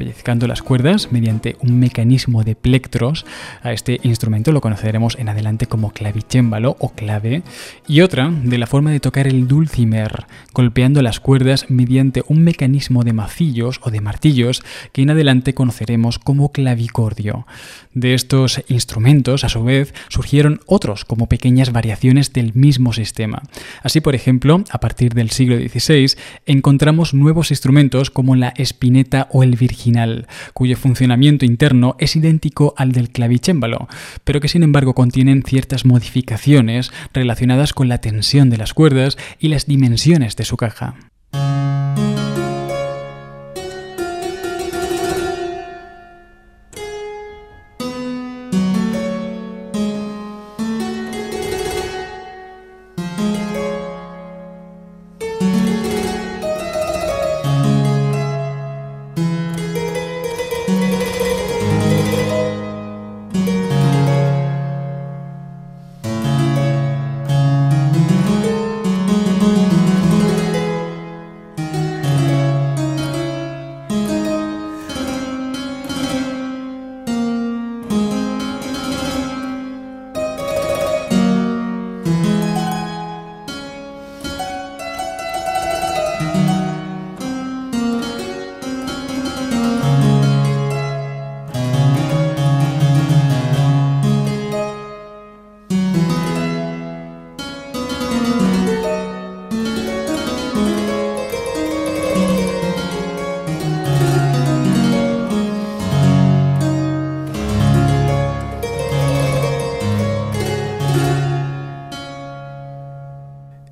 pellizcando 0.00 0.46
las 0.46 0.62
cuerdas 0.62 1.12
mediante 1.12 1.56
un 1.60 1.78
mecanismo 1.78 2.42
de 2.42 2.54
plectros. 2.56 3.26
A 3.62 3.72
este 3.72 4.00
instrumento 4.02 4.50
lo 4.50 4.62
conoceremos 4.62 5.18
en 5.18 5.28
adelante 5.28 5.66
como 5.66 5.92
clavicémbalo 5.92 6.74
o 6.78 6.94
clave. 6.94 7.42
Y 7.86 8.00
otra 8.00 8.30
de 8.30 8.56
la 8.56 8.66
forma 8.66 8.92
de 8.92 9.00
tocar 9.00 9.26
el 9.26 9.46
dulcimer, 9.46 10.24
golpeando 10.54 11.02
las 11.02 11.20
cuerdas 11.20 11.66
mediante 11.68 12.22
un 12.28 12.42
mecanismo 12.42 13.04
de 13.04 13.12
macillos 13.12 13.78
o 13.82 13.89
de 13.90 14.00
martillos 14.00 14.62
que 14.92 15.02
en 15.02 15.10
adelante 15.10 15.54
conoceremos 15.54 16.18
como 16.18 16.52
clavicordio. 16.52 17.46
De 17.92 18.14
estos 18.14 18.62
instrumentos, 18.68 19.44
a 19.44 19.48
su 19.48 19.64
vez, 19.64 19.94
surgieron 20.08 20.60
otros 20.66 21.04
como 21.04 21.28
pequeñas 21.28 21.72
variaciones 21.72 22.32
del 22.32 22.54
mismo 22.54 22.92
sistema. 22.92 23.42
Así, 23.82 24.00
por 24.00 24.14
ejemplo, 24.14 24.64
a 24.70 24.80
partir 24.80 25.14
del 25.14 25.30
siglo 25.30 25.56
XVI, 25.56 26.16
encontramos 26.46 27.14
nuevos 27.14 27.50
instrumentos 27.50 28.10
como 28.10 28.36
la 28.36 28.50
espineta 28.56 29.28
o 29.32 29.42
el 29.42 29.56
virginal, 29.56 30.26
cuyo 30.54 30.76
funcionamiento 30.76 31.44
interno 31.44 31.96
es 31.98 32.16
idéntico 32.16 32.74
al 32.76 32.92
del 32.92 33.10
clavicémbalo, 33.10 33.88
pero 34.24 34.40
que 34.40 34.48
sin 34.48 34.62
embargo 34.62 34.94
contienen 34.94 35.42
ciertas 35.42 35.84
modificaciones 35.84 36.92
relacionadas 37.12 37.72
con 37.72 37.88
la 37.88 38.00
tensión 38.00 38.50
de 38.50 38.58
las 38.58 38.74
cuerdas 38.74 39.18
y 39.38 39.48
las 39.48 39.66
dimensiones 39.66 40.36
de 40.36 40.44
su 40.44 40.56
caja. 40.56 40.94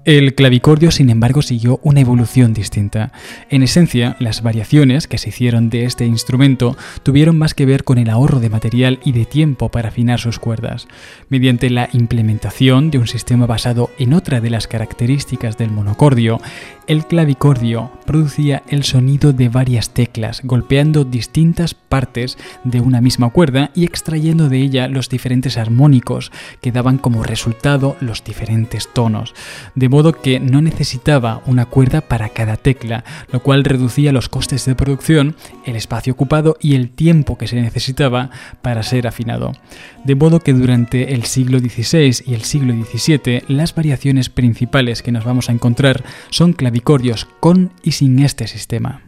El 0.08 0.34
clavicordio, 0.34 0.90
sin 0.90 1.10
embargo, 1.10 1.42
siguió 1.42 1.80
una 1.82 2.00
evolución 2.00 2.54
distinta. 2.54 3.12
En 3.50 3.62
esencia, 3.62 4.16
las 4.20 4.42
variaciones 4.42 5.06
que 5.06 5.18
se 5.18 5.28
hicieron 5.28 5.68
de 5.68 5.84
este 5.84 6.06
instrumento 6.06 6.78
tuvieron 7.02 7.36
más 7.36 7.52
que 7.52 7.66
ver 7.66 7.84
con 7.84 7.98
el 7.98 8.08
ahorro 8.08 8.40
de 8.40 8.48
material 8.48 9.00
y 9.04 9.12
de 9.12 9.26
tiempo 9.26 9.68
para 9.68 9.90
afinar 9.90 10.18
sus 10.18 10.38
cuerdas, 10.38 10.88
mediante 11.28 11.68
la 11.68 11.90
implementación 11.92 12.90
de 12.90 12.96
un 12.96 13.06
sistema 13.06 13.44
basado 13.44 13.90
en 13.98 14.14
otra 14.14 14.40
de 14.40 14.48
las 14.48 14.66
características 14.66 15.58
del 15.58 15.72
monocordio, 15.72 16.40
el 16.86 17.04
clavicordio 17.04 17.92
producía 18.06 18.62
el 18.66 18.84
sonido 18.84 19.34
de 19.34 19.50
varias 19.50 19.90
teclas, 19.90 20.40
golpeando 20.42 21.04
distintas 21.04 21.74
partes 21.88 22.38
de 22.64 22.80
una 22.80 23.00
misma 23.00 23.30
cuerda 23.30 23.70
y 23.74 23.84
extrayendo 23.84 24.48
de 24.48 24.58
ella 24.58 24.88
los 24.88 25.08
diferentes 25.08 25.56
armónicos 25.56 26.30
que 26.60 26.72
daban 26.72 26.98
como 26.98 27.22
resultado 27.22 27.96
los 28.00 28.24
diferentes 28.24 28.88
tonos, 28.92 29.34
de 29.74 29.88
modo 29.88 30.12
que 30.12 30.40
no 30.40 30.62
necesitaba 30.62 31.42
una 31.46 31.66
cuerda 31.66 32.00
para 32.00 32.28
cada 32.30 32.56
tecla, 32.56 33.04
lo 33.32 33.42
cual 33.42 33.64
reducía 33.64 34.12
los 34.12 34.28
costes 34.28 34.64
de 34.64 34.74
producción, 34.74 35.36
el 35.64 35.76
espacio 35.76 36.12
ocupado 36.12 36.56
y 36.60 36.74
el 36.74 36.90
tiempo 36.90 37.38
que 37.38 37.46
se 37.46 37.60
necesitaba 37.60 38.30
para 38.62 38.82
ser 38.82 39.06
afinado. 39.06 39.52
De 40.04 40.14
modo 40.14 40.40
que 40.40 40.52
durante 40.52 41.14
el 41.14 41.24
siglo 41.24 41.58
XVI 41.58 42.24
y 42.26 42.34
el 42.34 42.42
siglo 42.42 42.74
XVII 42.74 43.44
las 43.48 43.74
variaciones 43.74 44.28
principales 44.28 45.02
que 45.02 45.12
nos 45.12 45.24
vamos 45.24 45.48
a 45.48 45.52
encontrar 45.52 46.04
son 46.30 46.52
clavicordios 46.52 47.26
con 47.40 47.72
y 47.82 47.92
sin 47.92 48.18
este 48.20 48.46
sistema. 48.46 49.07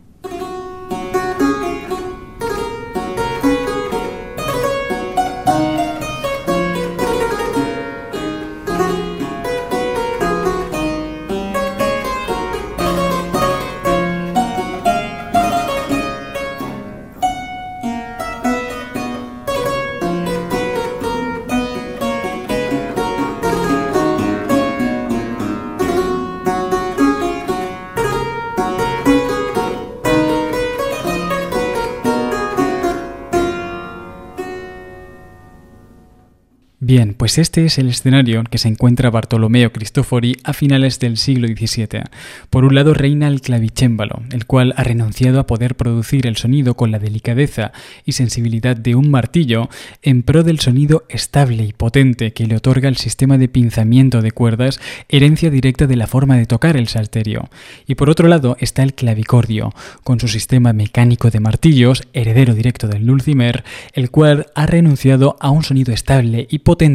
Bien, 37.00 37.14
pues 37.14 37.38
este 37.38 37.64
es 37.64 37.78
el 37.78 37.88
escenario 37.88 38.40
en 38.40 38.44
que 38.44 38.58
se 38.58 38.68
encuentra 38.68 39.08
Bartolomeo 39.08 39.72
Cristofori 39.72 40.36
a 40.44 40.52
finales 40.52 40.98
del 40.98 41.16
siglo 41.16 41.48
XVII. 41.48 42.02
Por 42.50 42.66
un 42.66 42.74
lado 42.74 42.92
reina 42.92 43.26
el 43.26 43.40
clavicémbalo, 43.40 44.22
el 44.32 44.44
cual 44.44 44.74
ha 44.76 44.84
renunciado 44.84 45.40
a 45.40 45.46
poder 45.46 45.76
producir 45.76 46.26
el 46.26 46.36
sonido 46.36 46.74
con 46.74 46.90
la 46.90 46.98
delicadeza 46.98 47.72
y 48.04 48.12
sensibilidad 48.12 48.76
de 48.76 48.96
un 48.96 49.10
martillo 49.10 49.70
en 50.02 50.22
pro 50.22 50.42
del 50.42 50.60
sonido 50.60 51.06
estable 51.08 51.64
y 51.64 51.72
potente 51.72 52.34
que 52.34 52.46
le 52.46 52.56
otorga 52.56 52.90
el 52.90 52.98
sistema 52.98 53.38
de 53.38 53.48
pinzamiento 53.48 54.20
de 54.20 54.32
cuerdas, 54.32 54.78
herencia 55.08 55.48
directa 55.48 55.86
de 55.86 55.96
la 55.96 56.06
forma 56.06 56.36
de 56.36 56.44
tocar 56.44 56.76
el 56.76 56.88
salterio. 56.88 57.48
Y 57.86 57.94
por 57.94 58.10
otro 58.10 58.28
lado 58.28 58.58
está 58.60 58.82
el 58.82 58.92
clavicordio, 58.92 59.72
con 60.04 60.20
su 60.20 60.28
sistema 60.28 60.74
mecánico 60.74 61.30
de 61.30 61.40
martillos, 61.40 62.02
heredero 62.12 62.54
directo 62.54 62.88
del 62.88 63.06
dulcimer, 63.06 63.64
el 63.94 64.10
cual 64.10 64.48
ha 64.54 64.66
renunciado 64.66 65.38
a 65.40 65.48
un 65.48 65.62
sonido 65.62 65.94
estable 65.94 66.46
y 66.50 66.58
potente 66.58 66.89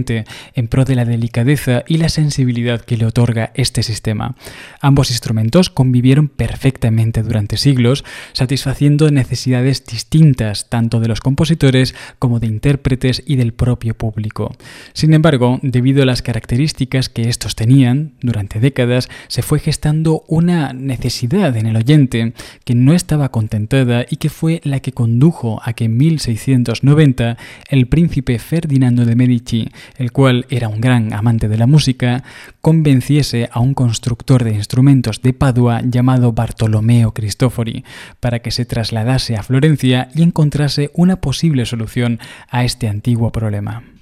en 0.53 0.67
pro 0.67 0.83
de 0.83 0.95
la 0.95 1.05
delicadeza 1.05 1.83
y 1.87 1.97
la 1.97 2.09
sensibilidad 2.09 2.81
que 2.81 2.97
le 2.97 3.05
otorga 3.05 3.51
este 3.53 3.83
sistema. 3.83 4.35
Ambos 4.81 5.09
instrumentos 5.11 5.69
convivieron 5.69 6.27
perfectamente 6.27 7.23
durante 7.23 7.57
siglos, 7.57 8.03
satisfaciendo 8.33 9.09
necesidades 9.09 9.85
distintas 9.85 10.69
tanto 10.69 10.99
de 10.99 11.07
los 11.07 11.21
compositores 11.21 11.95
como 12.19 12.39
de 12.39 12.47
intérpretes 12.47 13.23
y 13.25 13.37
del 13.37 13.53
propio 13.53 13.95
público. 13.95 14.55
Sin 14.93 15.13
embargo, 15.13 15.59
debido 15.61 16.03
a 16.03 16.05
las 16.05 16.21
características 16.21 17.09
que 17.09 17.29
estos 17.29 17.55
tenían, 17.55 18.13
durante 18.21 18.59
décadas 18.59 19.09
se 19.27 19.41
fue 19.41 19.59
gestando 19.59 20.23
una 20.27 20.73
necesidad 20.73 21.55
en 21.55 21.67
el 21.67 21.77
oyente 21.77 22.33
que 22.63 22.75
no 22.75 22.93
estaba 22.93 23.29
contentada 23.29 24.05
y 24.09 24.17
que 24.17 24.29
fue 24.29 24.61
la 24.63 24.79
que 24.79 24.91
condujo 24.91 25.61
a 25.63 25.73
que 25.73 25.85
en 25.85 25.97
1690 25.97 27.37
el 27.69 27.87
príncipe 27.87 28.39
Ferdinando 28.39 29.05
de 29.05 29.15
Medici 29.15 29.69
el 29.97 30.11
cual 30.11 30.45
era 30.49 30.67
un 30.67 30.81
gran 30.81 31.13
amante 31.13 31.47
de 31.47 31.57
la 31.57 31.67
música, 31.67 32.23
convenciese 32.61 33.49
a 33.51 33.59
un 33.59 33.73
constructor 33.73 34.43
de 34.43 34.53
instrumentos 34.53 35.21
de 35.21 35.33
Padua 35.33 35.81
llamado 35.83 36.33
Bartolomeo 36.33 37.13
Cristofori 37.13 37.83
para 38.19 38.39
que 38.39 38.51
se 38.51 38.65
trasladase 38.65 39.35
a 39.35 39.43
Florencia 39.43 40.09
y 40.13 40.23
encontrase 40.23 40.91
una 40.93 41.17
posible 41.17 41.65
solución 41.65 42.19
a 42.49 42.63
este 42.63 42.87
antiguo 42.87 43.31
problema. 43.31 43.94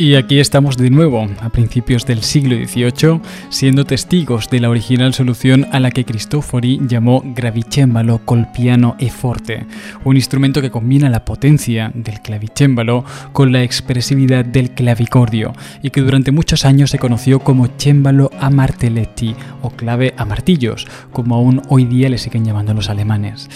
Y 0.00 0.14
aquí 0.14 0.38
estamos 0.38 0.76
de 0.76 0.90
nuevo, 0.90 1.26
a 1.40 1.48
principios 1.48 2.06
del 2.06 2.22
siglo 2.22 2.54
XVIII, 2.54 3.20
siendo 3.48 3.84
testigos 3.84 4.48
de 4.48 4.60
la 4.60 4.70
original 4.70 5.12
solución 5.12 5.66
a 5.72 5.80
la 5.80 5.90
que 5.90 6.04
Cristofori 6.04 6.78
llamó 6.86 7.20
gravicembalo 7.24 8.20
col 8.24 8.46
piano 8.52 8.94
e 9.00 9.10
forte, 9.10 9.66
un 10.04 10.14
instrumento 10.14 10.62
que 10.62 10.70
combina 10.70 11.10
la 11.10 11.24
potencia 11.24 11.90
del 11.96 12.20
clavicembalo 12.20 13.04
con 13.32 13.50
la 13.50 13.64
expresividad 13.64 14.44
del 14.44 14.70
clavicordio 14.70 15.52
y 15.82 15.90
que 15.90 16.00
durante 16.00 16.30
muchos 16.30 16.64
años 16.64 16.90
se 16.90 17.00
conoció 17.00 17.40
como 17.40 17.66
cembalo 17.66 18.30
a 18.38 18.50
martelletti 18.50 19.34
o 19.62 19.70
clave 19.70 20.14
a 20.16 20.24
martillos, 20.24 20.86
como 21.12 21.34
aún 21.34 21.62
hoy 21.70 21.86
día 21.86 22.08
le 22.08 22.18
siguen 22.18 22.44
llamando 22.44 22.72
los 22.72 22.88
alemanes. 22.88 23.50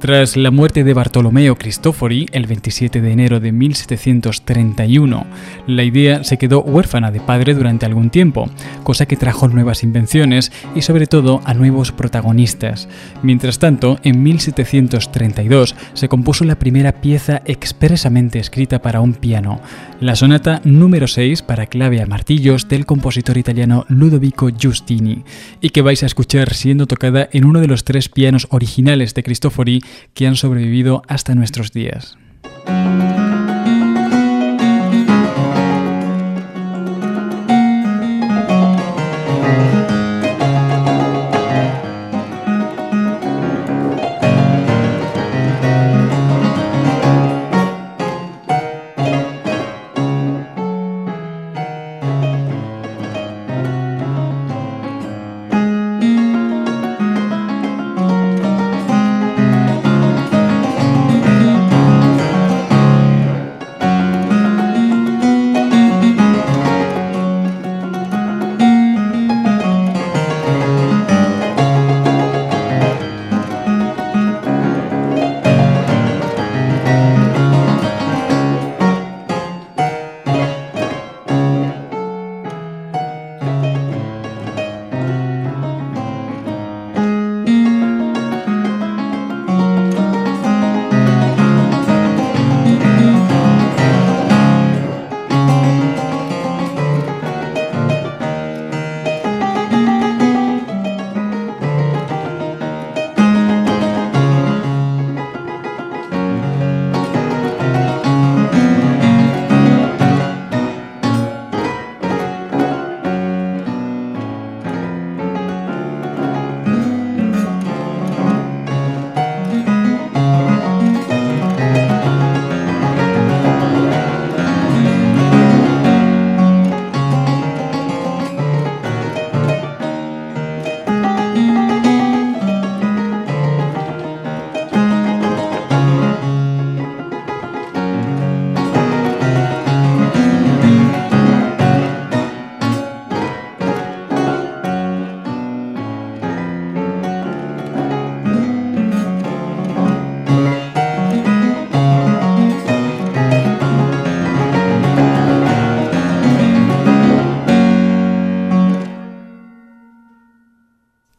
Tras 0.00 0.36
la 0.36 0.52
muerte 0.52 0.84
de 0.84 0.94
Bartolomeo 0.94 1.56
Cristofori 1.56 2.26
el 2.30 2.46
27 2.46 3.00
de 3.00 3.10
enero 3.10 3.40
de 3.40 3.50
1731, 3.50 5.26
la 5.66 5.82
idea 5.82 6.22
se 6.22 6.38
quedó 6.38 6.62
huérfana 6.62 7.10
de 7.10 7.18
padre 7.18 7.52
durante 7.52 7.84
algún 7.84 8.08
tiempo, 8.08 8.48
cosa 8.84 9.06
que 9.06 9.16
trajo 9.16 9.48
nuevas 9.48 9.82
invenciones 9.82 10.52
y 10.76 10.82
sobre 10.82 11.08
todo 11.08 11.40
a 11.44 11.52
nuevos 11.52 11.90
protagonistas. 11.90 12.88
Mientras 13.24 13.58
tanto, 13.58 13.98
en 14.04 14.22
1732 14.22 15.74
se 15.94 16.08
compuso 16.08 16.44
la 16.44 16.60
primera 16.60 16.92
pieza 17.00 17.42
expresamente 17.44 18.38
escrita 18.38 18.80
para 18.80 19.00
un 19.00 19.14
piano, 19.14 19.60
la 20.00 20.14
sonata 20.14 20.60
número 20.64 21.08
6 21.08 21.42
para 21.42 21.66
clave 21.66 22.00
a 22.00 22.06
martillos 22.06 22.68
del 22.68 22.86
compositor 22.86 23.36
italiano 23.36 23.84
Ludovico 23.88 24.48
Giustini, 24.48 25.24
y 25.60 25.70
que 25.70 25.82
vais 25.82 26.02
a 26.02 26.06
escuchar 26.06 26.54
siendo 26.54 26.86
tocada 26.86 27.28
en 27.32 27.44
uno 27.44 27.60
de 27.60 27.66
los 27.66 27.84
tres 27.84 28.08
pianos 28.08 28.46
originales 28.50 29.14
de 29.14 29.22
Cristofori 29.22 29.80
que 30.14 30.26
han 30.26 30.36
sobrevivido 30.36 31.02
hasta 31.08 31.34
nuestros 31.34 31.72
días. 31.72 32.16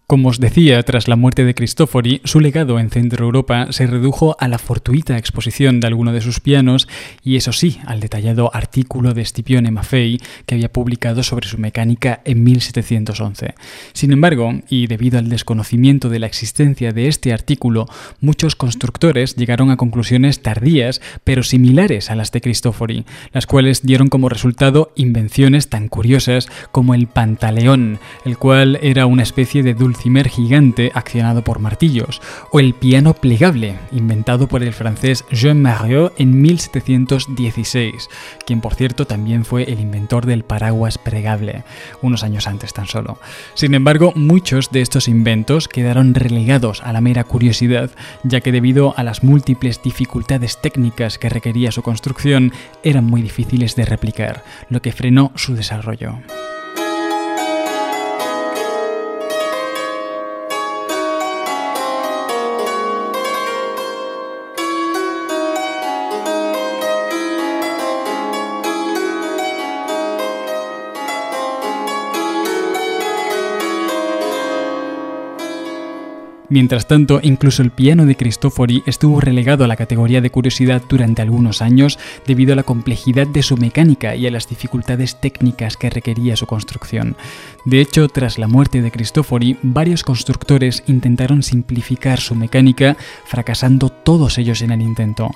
Como 0.09 0.29
os 0.29 0.39
decía, 0.39 0.81
tras 0.81 1.07
la 1.07 1.15
muerte 1.15 1.45
de 1.45 1.53
Cristofori, 1.53 2.19
su 2.23 2.39
legado 2.39 2.79
en 2.79 2.89
Centro 2.89 3.25
Europa 3.25 3.67
se 3.69 3.85
redujo 3.85 4.35
a 4.39 4.47
la 4.47 4.57
fortuita 4.57 5.19
exposición 5.19 5.79
de 5.79 5.85
alguno 5.85 6.13
de 6.13 6.21
sus 6.21 6.39
pianos 6.39 6.87
y, 7.23 7.35
eso 7.35 7.51
sí, 7.51 7.79
al 7.85 7.99
detallado 7.99 8.49
artículo 8.51 9.13
de 9.13 9.23
Scipione 9.23 9.69
Maffei 9.69 10.19
que 10.47 10.55
había 10.55 10.73
publicado 10.73 11.21
sobre 11.21 11.47
su 11.47 11.59
mecánica 11.59 12.21
en 12.25 12.43
1711. 12.43 13.53
Sin 13.93 14.11
embargo, 14.11 14.51
y 14.67 14.87
debido 14.87 15.19
al 15.19 15.29
desconocimiento 15.29 16.09
de 16.09 16.17
la 16.17 16.25
existencia 16.25 16.91
de 16.91 17.07
este 17.07 17.31
artículo, 17.31 17.85
muchos 18.19 18.55
constructores 18.55 19.35
llegaron 19.35 19.69
a 19.69 19.77
conclusiones 19.77 20.41
tardías 20.41 21.01
pero 21.23 21.43
similares 21.43 22.09
a 22.09 22.15
las 22.15 22.31
de 22.31 22.41
Cristofori, 22.41 23.05
las 23.31 23.45
cuales 23.45 23.83
dieron 23.83 24.07
como 24.07 24.27
resultado 24.27 24.91
invenciones 24.95 25.69
tan 25.69 25.87
curiosas 25.87 26.49
como 26.71 26.95
el 26.95 27.05
pantaleón, 27.05 27.99
el 28.25 28.39
cual 28.39 28.79
era 28.81 29.05
una 29.05 29.21
especie 29.21 29.61
de 29.61 29.75
dulce 29.75 29.98
cimer 29.99 30.29
gigante 30.29 30.91
accionado 30.95 31.43
por 31.43 31.59
martillos, 31.59 32.21
o 32.51 32.59
el 32.59 32.73
piano 32.73 33.13
plegable, 33.13 33.77
inventado 33.91 34.47
por 34.47 34.63
el 34.63 34.73
francés 34.73 35.25
Jean 35.31 35.61
Mariot 35.61 36.13
en 36.17 36.41
1716, 36.41 38.09
quien 38.45 38.61
por 38.61 38.75
cierto 38.75 39.05
también 39.05 39.45
fue 39.45 39.63
el 39.63 39.79
inventor 39.79 40.25
del 40.25 40.43
paraguas 40.43 40.97
plegable, 40.97 41.63
unos 42.01 42.23
años 42.23 42.47
antes 42.47 42.73
tan 42.73 42.87
solo. 42.87 43.19
Sin 43.53 43.73
embargo, 43.73 44.13
muchos 44.15 44.71
de 44.71 44.81
estos 44.81 45.07
inventos 45.07 45.67
quedaron 45.67 46.13
relegados 46.13 46.81
a 46.83 46.93
la 46.93 47.01
mera 47.01 47.23
curiosidad, 47.23 47.91
ya 48.23 48.41
que 48.41 48.51
debido 48.51 48.93
a 48.97 49.03
las 49.03 49.23
múltiples 49.23 49.81
dificultades 49.83 50.59
técnicas 50.61 51.17
que 51.17 51.29
requería 51.29 51.71
su 51.71 51.83
construcción, 51.83 52.53
eran 52.83 53.05
muy 53.05 53.21
difíciles 53.21 53.75
de 53.75 53.85
replicar, 53.85 54.43
lo 54.69 54.81
que 54.81 54.91
frenó 54.91 55.31
su 55.35 55.55
desarrollo. 55.55 56.19
Mientras 76.49 76.87
tanto, 76.87 77.19
incluso 77.21 77.61
el 77.61 77.69
piano 77.69 78.07
de 78.07 78.15
Cristofori 78.15 78.81
estuvo 78.87 79.21
relegado 79.21 79.63
a 79.63 79.67
la 79.67 79.75
categoría 79.75 80.19
de 80.19 80.31
curiosidad 80.31 80.81
durante 80.89 81.21
algunos 81.21 81.61
años 81.61 81.99
debido 82.25 82.53
a 82.53 82.55
la 82.55 82.63
complejidad 82.63 83.27
de 83.27 83.43
su 83.43 83.55
mecánica 83.55 84.15
y 84.15 84.25
a 84.25 84.31
las 84.31 84.49
dificultades 84.49 85.21
técnicas 85.21 85.77
que 85.77 85.91
requería 85.91 86.35
su 86.35 86.47
construcción. 86.47 87.15
De 87.65 87.81
hecho, 87.81 88.07
tras 88.07 88.39
la 88.39 88.47
muerte 88.47 88.81
de 88.81 88.89
Cristofori, 88.89 89.57
varios 89.61 90.03
constructores 90.03 90.83
intentaron 90.87 91.43
simplificar 91.43 92.19
su 92.19 92.33
mecánica, 92.33 92.97
fracasando 93.25 93.89
todos 93.89 94.39
ellos 94.39 94.63
en 94.63 94.71
el 94.71 94.81
intento. 94.81 95.29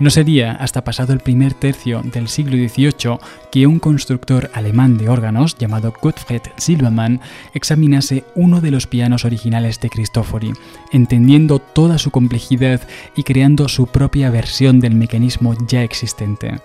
No 0.00 0.10
sería 0.10 0.52
hasta 0.52 0.82
pasado 0.82 1.12
el 1.12 1.20
primer 1.20 1.54
tercio 1.54 2.02
del 2.02 2.28
siglo 2.28 2.56
XVIII 2.56 3.18
que 3.52 3.66
un 3.66 3.78
constructor 3.78 4.50
alemán 4.52 4.98
de 4.98 5.08
órganos 5.08 5.56
llamado 5.56 5.92
Gottfried 6.00 6.42
Silbermann 6.56 7.20
examinase 7.52 8.24
uno 8.34 8.60
de 8.60 8.72
los 8.72 8.88
pianos 8.88 9.24
originales 9.24 9.80
de 9.80 9.90
Cristofori, 9.90 10.52
entendiendo 10.90 11.60
toda 11.60 11.98
su 11.98 12.10
complejidad 12.10 12.80
y 13.14 13.22
creando 13.22 13.68
su 13.68 13.86
propia 13.86 14.30
versión 14.30 14.80
del 14.80 14.96
mecanismo 14.96 15.54
ya 15.68 15.84
existente. 15.84 16.60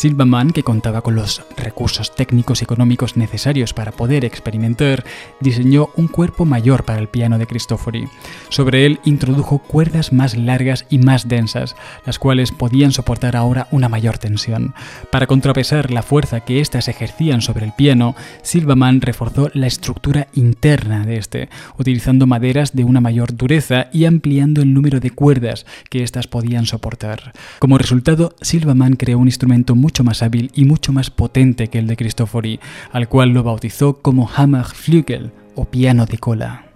Silverman, 0.00 0.52
que 0.52 0.62
contaba 0.62 1.02
con 1.02 1.14
los 1.14 1.42
recursos 1.58 2.14
técnicos 2.14 2.62
y 2.62 2.64
económicos 2.64 3.18
necesarios 3.18 3.74
para 3.74 3.92
poder 3.92 4.24
experimentar, 4.24 5.04
diseñó 5.40 5.90
un 5.94 6.08
cuerpo 6.08 6.46
mayor 6.46 6.84
para 6.84 7.00
el 7.00 7.08
piano 7.08 7.36
de 7.36 7.46
Cristofori. 7.46 8.08
Sobre 8.48 8.86
él 8.86 8.98
introdujo 9.04 9.58
cuerdas 9.58 10.14
más 10.14 10.38
largas 10.38 10.86
y 10.88 10.96
más 10.96 11.28
densas, 11.28 11.76
las 12.06 12.18
cuales 12.18 12.50
podían 12.50 12.92
soportar 12.92 13.36
ahora 13.36 13.68
una 13.72 13.90
mayor 13.90 14.16
tensión. 14.16 14.72
Para 15.12 15.26
contrapesar 15.26 15.90
la 15.90 16.02
fuerza 16.02 16.40
que 16.40 16.60
éstas 16.62 16.88
ejercían 16.88 17.42
sobre 17.42 17.66
el 17.66 17.72
piano, 17.72 18.16
Silverman 18.40 19.02
reforzó 19.02 19.50
la 19.52 19.66
estructura 19.66 20.28
interna 20.32 21.04
de 21.04 21.18
este, 21.18 21.50
utilizando 21.76 22.26
maderas 22.26 22.74
de 22.74 22.84
una 22.84 23.02
mayor 23.02 23.36
dureza 23.36 23.88
y 23.92 24.06
ampliando 24.06 24.62
el 24.62 24.72
número 24.72 24.98
de 24.98 25.10
cuerdas 25.10 25.66
que 25.90 26.02
éstas 26.02 26.26
podían 26.26 26.64
soportar. 26.64 27.34
Como 27.58 27.76
resultado, 27.76 28.34
Silverman 28.40 28.96
creó 28.96 29.18
un 29.18 29.28
instrumento 29.28 29.74
mucho 29.90 30.04
más 30.04 30.22
hábil 30.22 30.52
y 30.54 30.66
mucho 30.66 30.92
más 30.92 31.10
potente 31.10 31.66
que 31.66 31.80
el 31.80 31.88
de 31.88 31.96
Cristofori, 31.96 32.60
al 32.92 33.08
cual 33.08 33.30
lo 33.30 33.42
bautizó 33.42 34.00
como 34.00 34.30
Hammerflügel 34.32 35.32
o 35.56 35.64
piano 35.64 36.06
de 36.06 36.16
cola. 36.16 36.69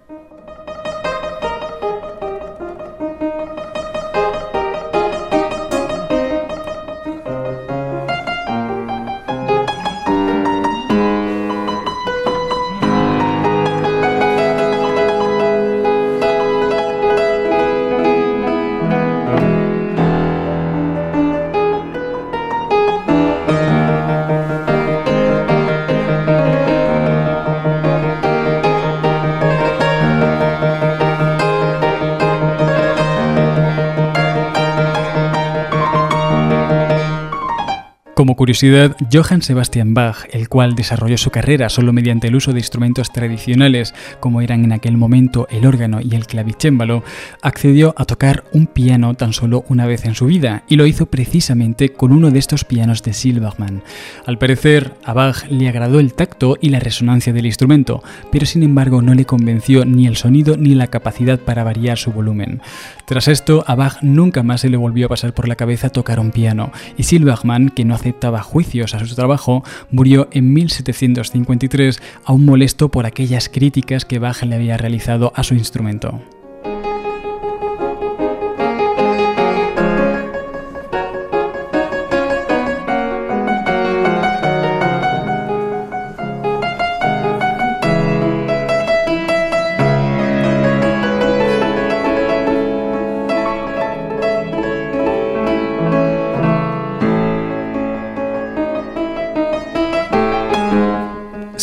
Curiosidad, 38.45 38.95
Johann 39.11 39.41
Sebastian 39.41 39.95
Bach, 39.95 40.27
el 40.29 40.49
cual 40.49 40.75
desarrolló 40.75 41.17
su 41.17 41.31
carrera 41.31 41.67
solo 41.67 41.93
mediante 41.93 42.27
el 42.27 42.35
uso 42.35 42.53
de 42.53 42.59
instrumentos 42.59 43.11
tradicionales 43.11 43.95
como 44.19 44.39
eran 44.39 44.63
en 44.63 44.71
aquel 44.71 44.97
momento 44.97 45.47
el 45.49 45.65
órgano 45.65 45.99
y 45.99 46.13
el 46.13 46.27
clavicémbalo, 46.27 47.03
accedió 47.41 47.95
a 47.97 48.05
tocar 48.05 48.43
un 48.53 48.67
piano 48.67 49.15
tan 49.15 49.33
solo 49.33 49.65
una 49.67 49.87
vez 49.87 50.05
en 50.05 50.13
su 50.13 50.27
vida 50.27 50.61
y 50.69 50.75
lo 50.75 50.85
hizo 50.85 51.07
precisamente 51.07 51.89
con 51.89 52.11
uno 52.11 52.29
de 52.29 52.37
estos 52.37 52.65
pianos 52.65 53.01
de 53.01 53.13
Silverman. 53.13 53.81
Al 54.27 54.37
parecer, 54.37 54.93
a 55.03 55.13
Bach 55.13 55.47
le 55.49 55.67
agradó 55.67 55.99
el 55.99 56.13
tacto 56.13 56.55
y 56.61 56.69
la 56.69 56.79
resonancia 56.79 57.33
del 57.33 57.47
instrumento, 57.47 58.03
pero 58.31 58.45
sin 58.45 58.61
embargo 58.61 59.01
no 59.01 59.15
le 59.15 59.25
convenció 59.25 59.85
ni 59.85 60.05
el 60.05 60.17
sonido 60.17 60.55
ni 60.55 60.75
la 60.75 60.85
capacidad 60.85 61.39
para 61.39 61.63
variar 61.63 61.97
su 61.97 62.11
volumen. 62.11 62.61
Tras 63.05 63.27
esto, 63.27 63.63
a 63.67 63.75
Bach 63.75 63.97
nunca 64.01 64.41
más 64.41 64.61
se 64.61 64.69
le 64.69 64.77
volvió 64.77 65.05
a 65.05 65.09
pasar 65.09 65.33
por 65.33 65.47
la 65.47 65.55
cabeza 65.55 65.89
tocar 65.89 66.19
un 66.19 66.31
piano, 66.31 66.71
y 66.97 67.03
Silverman, 67.03 67.69
que 67.69 67.85
no 67.85 67.93
aceptaba 67.93 68.41
juicios 68.41 68.95
a 68.95 69.05
su 69.05 69.13
trabajo, 69.13 69.63
murió 69.91 70.27
en 70.31 70.53
1753 70.53 72.01
aún 72.25 72.45
molesto 72.45 72.89
por 72.89 73.05
aquellas 73.05 73.47
críticas 73.47 74.05
que 74.05 74.19
Bach 74.19 74.41
le 74.43 74.55
había 74.55 74.77
realizado 74.77 75.31
a 75.35 75.43
su 75.43 75.53
instrumento. 75.53 76.19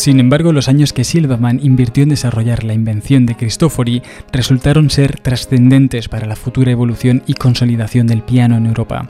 Sin 0.03 0.19
embargo, 0.19 0.53
los 0.53 0.69
años 0.69 0.93
que 0.93 1.05
Silverman 1.05 1.61
invirtió 1.63 2.03
en 2.03 2.09
desarrollar 2.09 2.65
la 2.65 2.75
invención 2.75 3.25
de 3.25 3.37
Cristofori 3.37 4.03
resultaron 4.33 4.91
ser 4.91 5.21
trascendentes 5.21 6.09
para 6.09 6.27
la 6.27 6.35
futura 6.35 6.73
evolución 6.73 7.23
y 7.29 7.35
consolidación 7.35 8.09
del 8.09 8.23
piano 8.23 8.57
en 8.57 8.67
Europa. 8.67 9.09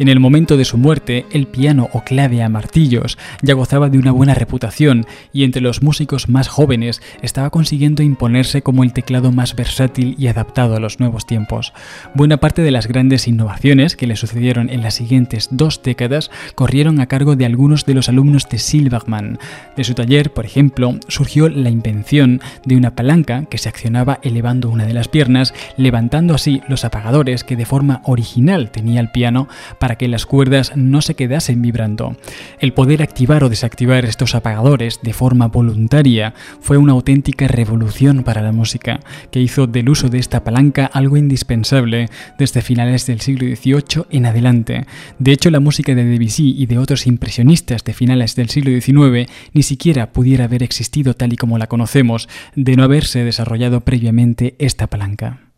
En 0.00 0.08
el 0.08 0.18
momento 0.18 0.56
de 0.56 0.64
su 0.64 0.78
muerte, 0.78 1.26
el 1.30 1.46
piano 1.46 1.88
o 1.92 2.02
clave 2.02 2.42
a 2.42 2.48
martillos 2.48 3.18
ya 3.40 3.54
gozaba 3.54 3.88
de 3.88 3.98
una 3.98 4.10
buena 4.10 4.34
reputación 4.34 5.06
y 5.32 5.44
entre 5.44 5.62
los 5.62 5.80
músicos 5.80 6.28
más 6.28 6.48
jóvenes 6.48 7.02
estaba 7.22 7.50
consiguiendo 7.50 8.02
imponerse 8.02 8.62
como 8.62 8.82
el 8.82 8.92
teclado 8.92 9.30
más 9.30 9.54
versátil 9.54 10.16
y 10.18 10.26
adaptado 10.26 10.74
a 10.74 10.80
los 10.80 10.98
nuevos 10.98 11.24
tiempos. 11.24 11.72
Buena 12.16 12.38
parte 12.38 12.62
de 12.62 12.72
las 12.72 12.88
grandes 12.88 13.28
innovaciones 13.28 13.94
que 13.94 14.08
le 14.08 14.16
sucedieron 14.16 14.70
en 14.70 14.82
las 14.82 14.94
siguientes 14.94 15.50
dos 15.52 15.84
décadas 15.84 16.32
corrieron 16.56 16.98
a 16.98 17.06
cargo 17.06 17.36
de 17.36 17.46
algunos 17.46 17.86
de 17.86 17.94
los 17.94 18.08
alumnos 18.08 18.48
de 18.48 18.58
Silverman. 18.58 19.38
De 19.76 19.84
su 19.84 19.94
taller 19.94 20.31
por 20.34 20.44
ejemplo, 20.44 20.98
surgió 21.08 21.48
la 21.48 21.70
invención 21.70 22.40
de 22.64 22.76
una 22.76 22.94
palanca 22.94 23.44
que 23.46 23.58
se 23.58 23.68
accionaba 23.68 24.18
elevando 24.22 24.70
una 24.70 24.86
de 24.86 24.94
las 24.94 25.08
piernas, 25.08 25.54
levantando 25.76 26.34
así 26.34 26.62
los 26.68 26.84
apagadores 26.84 27.44
que 27.44 27.56
de 27.56 27.66
forma 27.66 28.02
original 28.04 28.70
tenía 28.70 29.00
el 29.00 29.10
piano 29.10 29.48
para 29.78 29.96
que 29.96 30.08
las 30.08 30.26
cuerdas 30.26 30.72
no 30.76 31.02
se 31.02 31.14
quedasen 31.14 31.62
vibrando. 31.62 32.16
El 32.60 32.72
poder 32.72 33.02
activar 33.02 33.44
o 33.44 33.48
desactivar 33.48 34.04
estos 34.04 34.34
apagadores 34.34 35.00
de 35.02 35.12
forma 35.12 35.48
voluntaria 35.48 36.34
fue 36.60 36.76
una 36.76 36.92
auténtica 36.92 37.48
revolución 37.48 38.22
para 38.24 38.42
la 38.42 38.52
música, 38.52 39.00
que 39.30 39.40
hizo 39.40 39.66
del 39.66 39.88
uso 39.88 40.08
de 40.08 40.18
esta 40.18 40.44
palanca 40.44 40.86
algo 40.86 41.16
indispensable 41.16 42.08
desde 42.38 42.62
finales 42.62 43.06
del 43.06 43.20
siglo 43.20 43.46
XVIII 43.54 44.06
en 44.10 44.26
adelante. 44.26 44.86
De 45.18 45.32
hecho, 45.32 45.50
la 45.50 45.60
música 45.60 45.94
de 45.94 46.04
Debussy 46.04 46.54
y 46.56 46.66
de 46.66 46.78
otros 46.78 47.06
impresionistas 47.06 47.84
de 47.84 47.92
finales 47.92 48.36
del 48.36 48.48
siglo 48.48 48.70
XIX 48.78 49.30
ni 49.52 49.62
siquiera 49.62 50.12
pudiera 50.22 50.44
haber 50.44 50.62
existido 50.62 51.14
tal 51.14 51.32
y 51.32 51.36
como 51.36 51.58
la 51.58 51.66
conocemos 51.66 52.28
de 52.54 52.76
no 52.76 52.84
haberse 52.84 53.24
desarrollado 53.24 53.80
previamente 53.80 54.54
esta 54.60 54.86
palanca. 54.86 55.51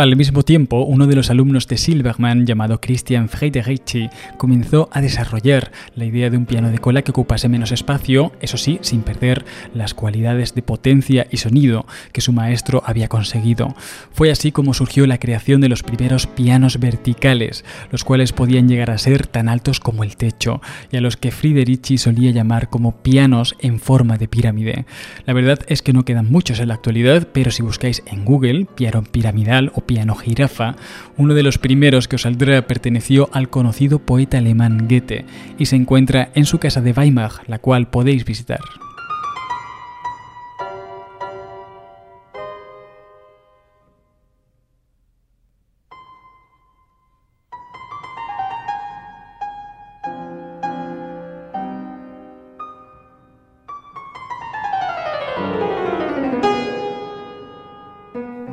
Al 0.00 0.16
mismo 0.16 0.42
tiempo, 0.44 0.82
uno 0.82 1.06
de 1.06 1.14
los 1.14 1.28
alumnos 1.28 1.68
de 1.68 1.76
Silverman, 1.76 2.46
llamado 2.46 2.80
Christian 2.80 3.28
Friederichi, 3.28 4.08
comenzó 4.38 4.88
a 4.92 5.02
desarrollar 5.02 5.72
la 5.94 6.06
idea 6.06 6.30
de 6.30 6.38
un 6.38 6.46
piano 6.46 6.70
de 6.70 6.78
cola 6.78 7.02
que 7.02 7.10
ocupase 7.10 7.50
menos 7.50 7.70
espacio, 7.70 8.32
eso 8.40 8.56
sí, 8.56 8.78
sin 8.80 9.02
perder 9.02 9.44
las 9.74 9.92
cualidades 9.92 10.54
de 10.54 10.62
potencia 10.62 11.26
y 11.30 11.36
sonido 11.36 11.84
que 12.12 12.22
su 12.22 12.32
maestro 12.32 12.82
había 12.86 13.08
conseguido. 13.08 13.76
Fue 14.10 14.30
así 14.30 14.52
como 14.52 14.72
surgió 14.72 15.06
la 15.06 15.18
creación 15.18 15.60
de 15.60 15.68
los 15.68 15.82
primeros 15.82 16.26
pianos 16.26 16.80
verticales, 16.80 17.66
los 17.92 18.02
cuales 18.02 18.32
podían 18.32 18.70
llegar 18.70 18.90
a 18.90 18.96
ser 18.96 19.26
tan 19.26 19.50
altos 19.50 19.80
como 19.80 20.02
el 20.02 20.16
techo, 20.16 20.62
y 20.90 20.96
a 20.96 21.02
los 21.02 21.18
que 21.18 21.30
Friederichi 21.30 21.98
solía 21.98 22.30
llamar 22.30 22.70
como 22.70 23.02
pianos 23.02 23.54
en 23.58 23.78
forma 23.78 24.16
de 24.16 24.28
pirámide. 24.28 24.86
La 25.26 25.34
verdad 25.34 25.58
es 25.66 25.82
que 25.82 25.92
no 25.92 26.06
quedan 26.06 26.32
muchos 26.32 26.58
en 26.58 26.68
la 26.68 26.74
actualidad, 26.74 27.28
pero 27.34 27.50
si 27.50 27.62
buscáis 27.62 28.02
en 28.06 28.24
Google 28.24 28.66
piano 28.74 29.02
piramidal 29.02 29.72
o 29.74 29.89
piano 29.90 30.14
jirafa, 30.14 30.76
uno 31.16 31.34
de 31.34 31.42
los 31.42 31.58
primeros 31.58 32.06
que 32.06 32.14
os 32.14 32.22
saldrá 32.22 32.64
perteneció 32.68 33.28
al 33.32 33.50
conocido 33.50 33.98
poeta 33.98 34.38
alemán 34.38 34.86
Goethe 34.88 35.24
y 35.58 35.66
se 35.66 35.74
encuentra 35.74 36.30
en 36.36 36.44
su 36.44 36.60
casa 36.60 36.80
de 36.80 36.92
Weimar, 36.92 37.32
la 37.48 37.58
cual 37.58 37.88
podéis 37.88 38.24
visitar. 38.24 38.60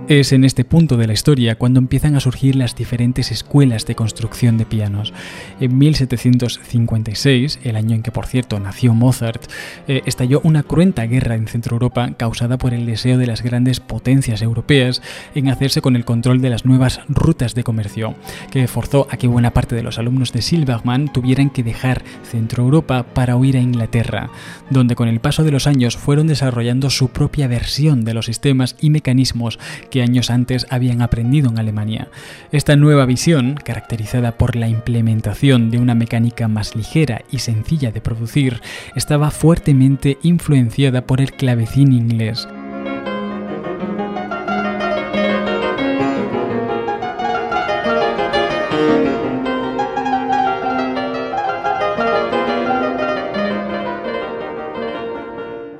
Es 0.09 0.31
en 0.31 0.45
este 0.45 0.63
punto 0.63 0.95
de 0.95 1.05
la 1.05 1.11
historia 1.11 1.57
cuando 1.57 1.79
empiezan 1.79 2.15
a 2.15 2.21
surgir 2.21 2.55
las 2.55 2.77
diferentes 2.77 3.29
escuelas 3.29 3.85
de 3.85 3.95
construcción 3.95 4.57
de 4.57 4.65
pianos. 4.65 5.11
En 5.59 5.77
1756, 5.77 7.59
el 7.63 7.75
año 7.75 7.93
en 7.93 8.03
que 8.03 8.13
por 8.13 8.25
cierto 8.25 8.57
nació 8.57 8.93
Mozart, 8.93 9.51
eh, 9.89 10.03
estalló 10.05 10.39
una 10.45 10.63
cruenta 10.63 11.05
guerra 11.07 11.35
en 11.35 11.47
Centro 11.47 11.75
Europa 11.75 12.11
causada 12.15 12.57
por 12.57 12.73
el 12.73 12.85
deseo 12.85 13.17
de 13.17 13.27
las 13.27 13.41
grandes 13.41 13.81
potencias 13.81 14.41
europeas 14.41 15.01
en 15.35 15.49
hacerse 15.49 15.81
con 15.81 15.97
el 15.97 16.05
control 16.05 16.39
de 16.39 16.51
las 16.51 16.63
nuevas 16.65 17.01
rutas 17.09 17.53
de 17.53 17.65
comercio, 17.65 18.15
que 18.49 18.69
forzó 18.69 19.07
a 19.11 19.17
que 19.17 19.27
buena 19.27 19.51
parte 19.51 19.75
de 19.75 19.83
los 19.83 19.99
alumnos 19.99 20.31
de 20.31 20.41
Silbermann 20.41 21.11
tuvieran 21.11 21.49
que 21.49 21.63
dejar 21.63 22.05
Centro 22.23 22.63
Europa 22.63 23.03
para 23.13 23.35
huir 23.35 23.57
a 23.57 23.61
Inglaterra, 23.61 24.29
donde 24.69 24.95
con 24.95 25.09
el 25.09 25.19
paso 25.19 25.43
de 25.43 25.51
los 25.51 25.67
años 25.67 25.97
fueron 25.97 26.27
desarrollando 26.27 26.89
su 26.89 27.09
propia 27.09 27.49
versión 27.49 28.05
de 28.05 28.13
los 28.13 28.27
sistemas 28.27 28.77
y 28.79 28.89
mecanismos 28.89 29.59
que 29.91 29.96
años 30.01 30.29
antes 30.29 30.65
habían 30.69 31.01
aprendido 31.01 31.49
en 31.49 31.59
Alemania. 31.59 32.09
Esta 32.51 32.75
nueva 32.75 33.05
visión, 33.05 33.55
caracterizada 33.55 34.37
por 34.37 34.55
la 34.55 34.67
implementación 34.67 35.71
de 35.71 35.79
una 35.79 35.95
mecánica 35.95 36.47
más 36.47 36.75
ligera 36.75 37.21
y 37.31 37.39
sencilla 37.39 37.91
de 37.91 38.01
producir, 38.01 38.61
estaba 38.95 39.31
fuertemente 39.31 40.17
influenciada 40.23 41.01
por 41.01 41.21
el 41.21 41.31
clavecín 41.33 41.93
inglés. 41.93 42.47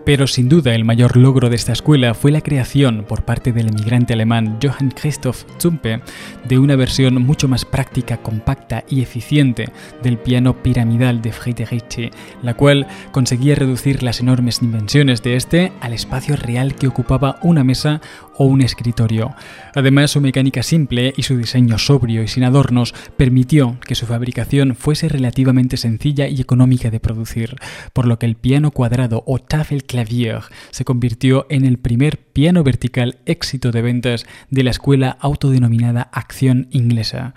Pero 0.08 0.26
sin 0.26 0.48
duda 0.48 0.74
el 0.74 0.86
mayor 0.86 1.18
logro 1.18 1.50
de 1.50 1.58
esta 1.58 1.74
escuela 1.74 2.14
fue 2.14 2.32
la 2.32 2.40
creación 2.40 3.04
por 3.06 3.26
parte 3.26 3.52
del 3.52 3.68
emigrante 3.68 4.14
alemán 4.14 4.58
Johann 4.64 4.92
Christoph 4.92 5.44
Zumpe 5.62 6.02
de 6.46 6.58
una 6.58 6.78
versión 6.78 7.16
mucho 7.16 7.50
más 7.50 7.66
práctica, 7.66 8.16
compacta 8.16 8.86
y 8.88 9.02
eficiente 9.02 9.68
del 10.02 10.18
piano 10.18 10.64
piramidal 10.64 11.22
de 11.22 11.34
Friedrich, 11.34 12.14
la 12.42 12.54
cual 12.54 12.88
conseguía 13.12 13.56
reducir 13.56 14.02
las 14.02 14.22
enormes 14.22 14.62
dimensiones 14.62 15.24
de 15.24 15.36
este 15.36 15.74
al 15.82 15.92
espacio 15.92 16.38
real 16.38 16.76
que 16.76 16.88
ocupaba 16.88 17.38
una 17.42 17.66
mesa 17.66 18.00
o 18.38 18.46
un 18.46 18.62
escritorio. 18.62 19.36
Además, 19.76 20.12
su 20.12 20.22
mecánica 20.22 20.64
simple 20.64 21.14
y 21.18 21.24
su 21.24 21.38
diseño 21.38 21.78
sobrio 21.78 22.24
y 22.24 22.28
sin 22.28 22.44
adornos 22.44 22.94
permitió 23.18 23.80
que 23.86 23.96
su 23.96 24.06
fabricación 24.06 24.76
fuese 24.76 25.10
relativamente 25.10 25.78
sencilla 25.78 26.28
y 26.28 26.42
económica 26.42 26.90
de 26.90 27.00
producir, 27.00 27.56
por 27.94 28.08
lo 28.08 28.20
que 28.20 28.26
el 28.26 28.36
piano 28.36 28.72
cuadrado 28.72 29.24
o 29.26 29.40
Tafelklavier 29.40 30.42
se 30.72 30.86
convirtió 30.86 31.46
en 31.50 31.66
el 31.66 31.78
primer 31.78 32.18
piano 32.18 32.64
vertical 32.64 33.18
éxito 33.26 33.72
de 33.72 33.82
ventas 33.82 34.26
de 34.50 34.64
la 34.64 34.72
escuela 34.72 35.18
autodenominada 35.20 36.10
Acción 36.12 36.68
Inglesa. 36.72 37.34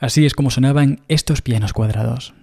Así 0.00 0.26
es 0.26 0.34
como 0.34 0.50
sonaban 0.50 1.00
estos 1.08 1.40
pianos 1.40 1.72
cuadrados. 1.72 2.34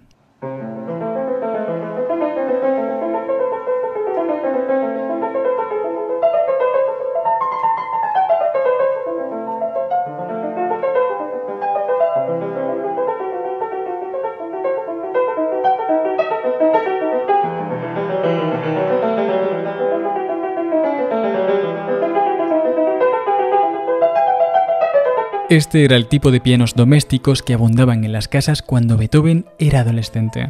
Este 25.52 25.84
era 25.84 25.96
el 25.96 26.06
tipo 26.06 26.30
de 26.30 26.40
pianos 26.40 26.72
domésticos 26.74 27.42
que 27.42 27.52
abundaban 27.52 28.04
en 28.04 28.12
las 28.12 28.26
casas 28.26 28.62
cuando 28.62 28.96
Beethoven 28.96 29.44
era 29.58 29.80
adolescente. 29.80 30.48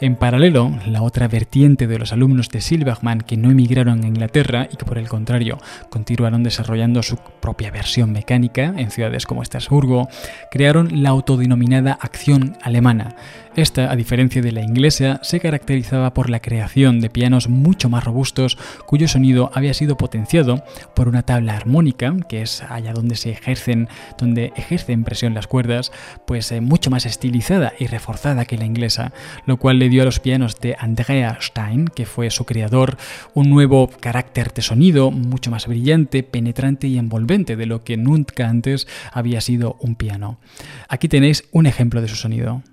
En 0.00 0.16
paralelo, 0.16 0.72
la 0.86 1.02
otra 1.02 1.28
vertiente 1.28 1.86
de 1.86 1.98
los 1.98 2.14
alumnos 2.14 2.48
de 2.48 2.62
Silbermann 2.62 3.20
que 3.20 3.36
no 3.36 3.50
emigraron 3.50 4.02
a 4.02 4.06
Inglaterra 4.06 4.66
y 4.72 4.78
que 4.78 4.86
por 4.86 4.96
el 4.96 5.10
contrario 5.10 5.58
continuaron 5.90 6.42
desarrollando 6.42 7.02
su 7.02 7.18
propia 7.40 7.70
versión 7.70 8.12
mecánica 8.12 8.74
en 8.76 8.90
ciudades 8.90 9.26
como 9.26 9.42
Estrasburgo, 9.42 10.08
crearon 10.50 11.02
la 11.02 11.10
autodenominada 11.10 11.92
acción 11.92 12.56
alemana, 12.62 13.16
esta, 13.56 13.90
a 13.90 13.96
diferencia 13.96 14.40
de 14.42 14.52
la 14.52 14.62
inglesa, 14.62 15.18
se 15.22 15.40
caracterizaba 15.40 16.14
por 16.14 16.30
la 16.30 16.40
creación 16.40 17.00
de 17.00 17.10
pianos 17.10 17.48
mucho 17.48 17.88
más 17.88 18.04
robustos 18.04 18.56
cuyo 18.86 19.08
sonido 19.08 19.50
había 19.54 19.74
sido 19.74 19.96
potenciado 19.96 20.62
por 20.94 21.08
una 21.08 21.22
tabla 21.22 21.56
armónica, 21.56 22.14
que 22.28 22.42
es 22.42 22.62
allá 22.62 22.92
donde 22.92 23.16
se 23.16 23.30
ejercen, 23.30 23.88
donde 24.18 24.52
ejercen 24.54 25.02
presión 25.02 25.34
las 25.34 25.48
cuerdas, 25.48 25.90
pues 26.26 26.52
eh, 26.52 26.60
mucho 26.60 26.90
más 26.90 27.06
estilizada 27.06 27.72
y 27.78 27.86
reforzada 27.88 28.44
que 28.44 28.56
la 28.56 28.66
inglesa, 28.66 29.12
lo 29.46 29.56
cual 29.56 29.80
le 29.80 29.88
dio 29.88 30.02
a 30.02 30.04
los 30.04 30.20
pianos 30.20 30.60
de 30.60 30.76
Andrea 30.78 31.36
Stein, 31.40 31.86
que 31.86 32.06
fue 32.06 32.30
su 32.30 32.44
creador, 32.44 32.98
un 33.34 33.50
nuevo 33.50 33.90
carácter 34.00 34.52
de 34.52 34.62
sonido 34.62 35.10
mucho 35.10 35.50
más 35.50 35.66
brillante, 35.66 36.22
penetrante 36.22 36.86
y 36.86 36.98
envolvente 36.98 37.29
de 37.30 37.66
lo 37.66 37.84
que 37.84 37.96
nunca 37.96 38.48
antes 38.48 38.88
había 39.12 39.40
sido 39.40 39.76
un 39.80 39.94
piano. 39.94 40.40
Aquí 40.88 41.08
tenéis 41.08 41.44
un 41.52 41.66
ejemplo 41.66 42.02
de 42.02 42.08
su 42.08 42.16
sonido. 42.16 42.64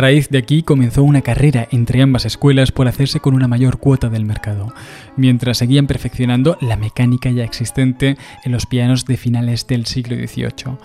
Raíz 0.00 0.28
de 0.28 0.38
aquí 0.38 0.62
comenzó 0.62 1.02
una 1.02 1.22
carrera 1.22 1.68
entre 1.70 2.02
ambas 2.02 2.24
escuelas 2.24 2.72
por 2.72 2.88
hacerse 2.88 3.20
con 3.20 3.34
una 3.34 3.48
mayor 3.48 3.78
cuota 3.78 4.08
del 4.08 4.24
mercado, 4.24 4.72
mientras 5.16 5.58
seguían 5.58 5.86
perfeccionando 5.86 6.56
la 6.60 6.76
mecánica 6.76 7.30
ya 7.30 7.44
existente 7.44 8.16
en 8.44 8.52
los 8.52 8.66
pianos 8.66 9.04
de 9.04 9.16
finales 9.16 9.66
del 9.66 9.86
siglo 9.86 10.16
XVIII. 10.16 10.78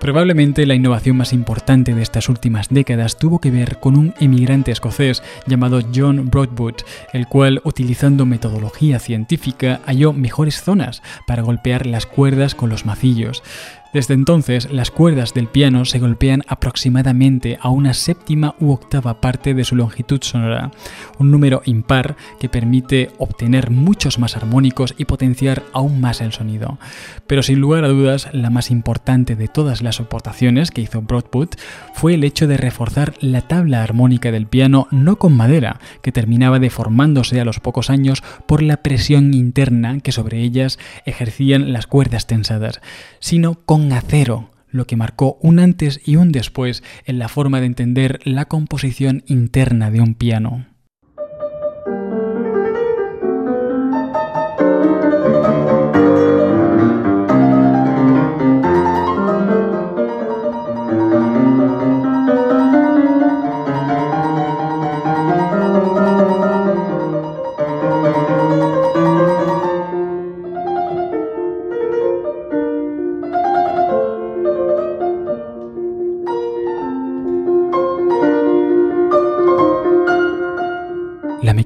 Probablemente 0.00 0.64
la 0.64 0.76
innovación 0.76 1.16
más 1.16 1.32
importante 1.32 1.92
de 1.92 2.02
estas 2.02 2.28
últimas 2.28 2.68
décadas 2.68 3.18
tuvo 3.18 3.40
que 3.40 3.50
ver 3.50 3.80
con 3.80 3.96
un 3.96 4.14
emigrante 4.20 4.70
escocés 4.70 5.24
llamado 5.46 5.80
John 5.92 6.30
Broadwood, 6.30 6.76
el 7.12 7.26
cual, 7.26 7.60
utilizando 7.64 8.24
metodología 8.24 9.00
científica, 9.00 9.80
halló 9.86 10.12
mejores 10.12 10.62
zonas 10.62 11.02
para 11.26 11.42
golpear 11.42 11.84
las 11.86 12.06
cuerdas 12.06 12.54
con 12.54 12.70
los 12.70 12.86
macillos. 12.86 13.42
Desde 13.94 14.12
entonces, 14.12 14.70
las 14.70 14.90
cuerdas 14.90 15.32
del 15.32 15.46
piano 15.46 15.86
se 15.86 15.98
golpean 15.98 16.42
aproximadamente 16.46 17.58
a 17.62 17.70
una 17.70 17.94
séptima 17.94 18.54
u 18.60 18.70
octava 18.70 19.22
parte 19.22 19.54
de 19.54 19.64
su 19.64 19.76
longitud 19.76 20.20
sonora, 20.22 20.70
un 21.18 21.30
número 21.30 21.62
impar 21.64 22.14
que 22.38 22.50
permite 22.50 23.10
obtener 23.16 23.70
muchos 23.70 24.18
más 24.18 24.36
armónicos 24.36 24.94
y 24.98 25.06
potenciar 25.06 25.62
aún 25.72 26.02
más 26.02 26.20
el 26.20 26.32
sonido. 26.32 26.78
Pero 27.26 27.42
sin 27.42 27.60
lugar 27.60 27.84
a 27.84 27.88
dudas, 27.88 28.28
la 28.32 28.50
más 28.50 28.70
importante 28.70 29.36
de 29.36 29.48
todas 29.48 29.80
las 29.80 30.00
aportaciones 30.00 30.70
que 30.70 30.82
hizo 30.82 31.00
Broadwood 31.00 31.50
fue 31.94 32.12
el 32.12 32.24
hecho 32.24 32.46
de 32.46 32.58
reforzar 32.58 33.14
la 33.20 33.40
tabla 33.40 33.82
armónica 33.82 34.30
del 34.30 34.46
piano 34.46 34.86
no 34.90 35.16
con 35.16 35.34
madera, 35.34 35.80
que 36.02 36.12
terminaba 36.12 36.58
deformándose 36.58 37.40
a 37.40 37.44
los 37.46 37.58
pocos 37.58 37.88
años 37.88 38.22
por 38.46 38.62
la 38.62 38.82
presión 38.82 39.32
interna 39.32 40.00
que 40.00 40.12
sobre 40.12 40.42
ellas 40.42 40.78
ejercían 41.06 41.72
las 41.72 41.86
cuerdas 41.86 42.26
tensadas, 42.26 42.82
sino 43.18 43.54
con 43.64 43.77
acero, 43.92 44.50
lo 44.70 44.86
que 44.86 44.96
marcó 44.96 45.38
un 45.40 45.58
antes 45.58 46.00
y 46.04 46.16
un 46.16 46.32
después 46.32 46.82
en 47.04 47.18
la 47.18 47.28
forma 47.28 47.60
de 47.60 47.66
entender 47.66 48.20
la 48.24 48.46
composición 48.46 49.22
interna 49.26 49.90
de 49.90 50.00
un 50.00 50.14
piano. 50.14 50.66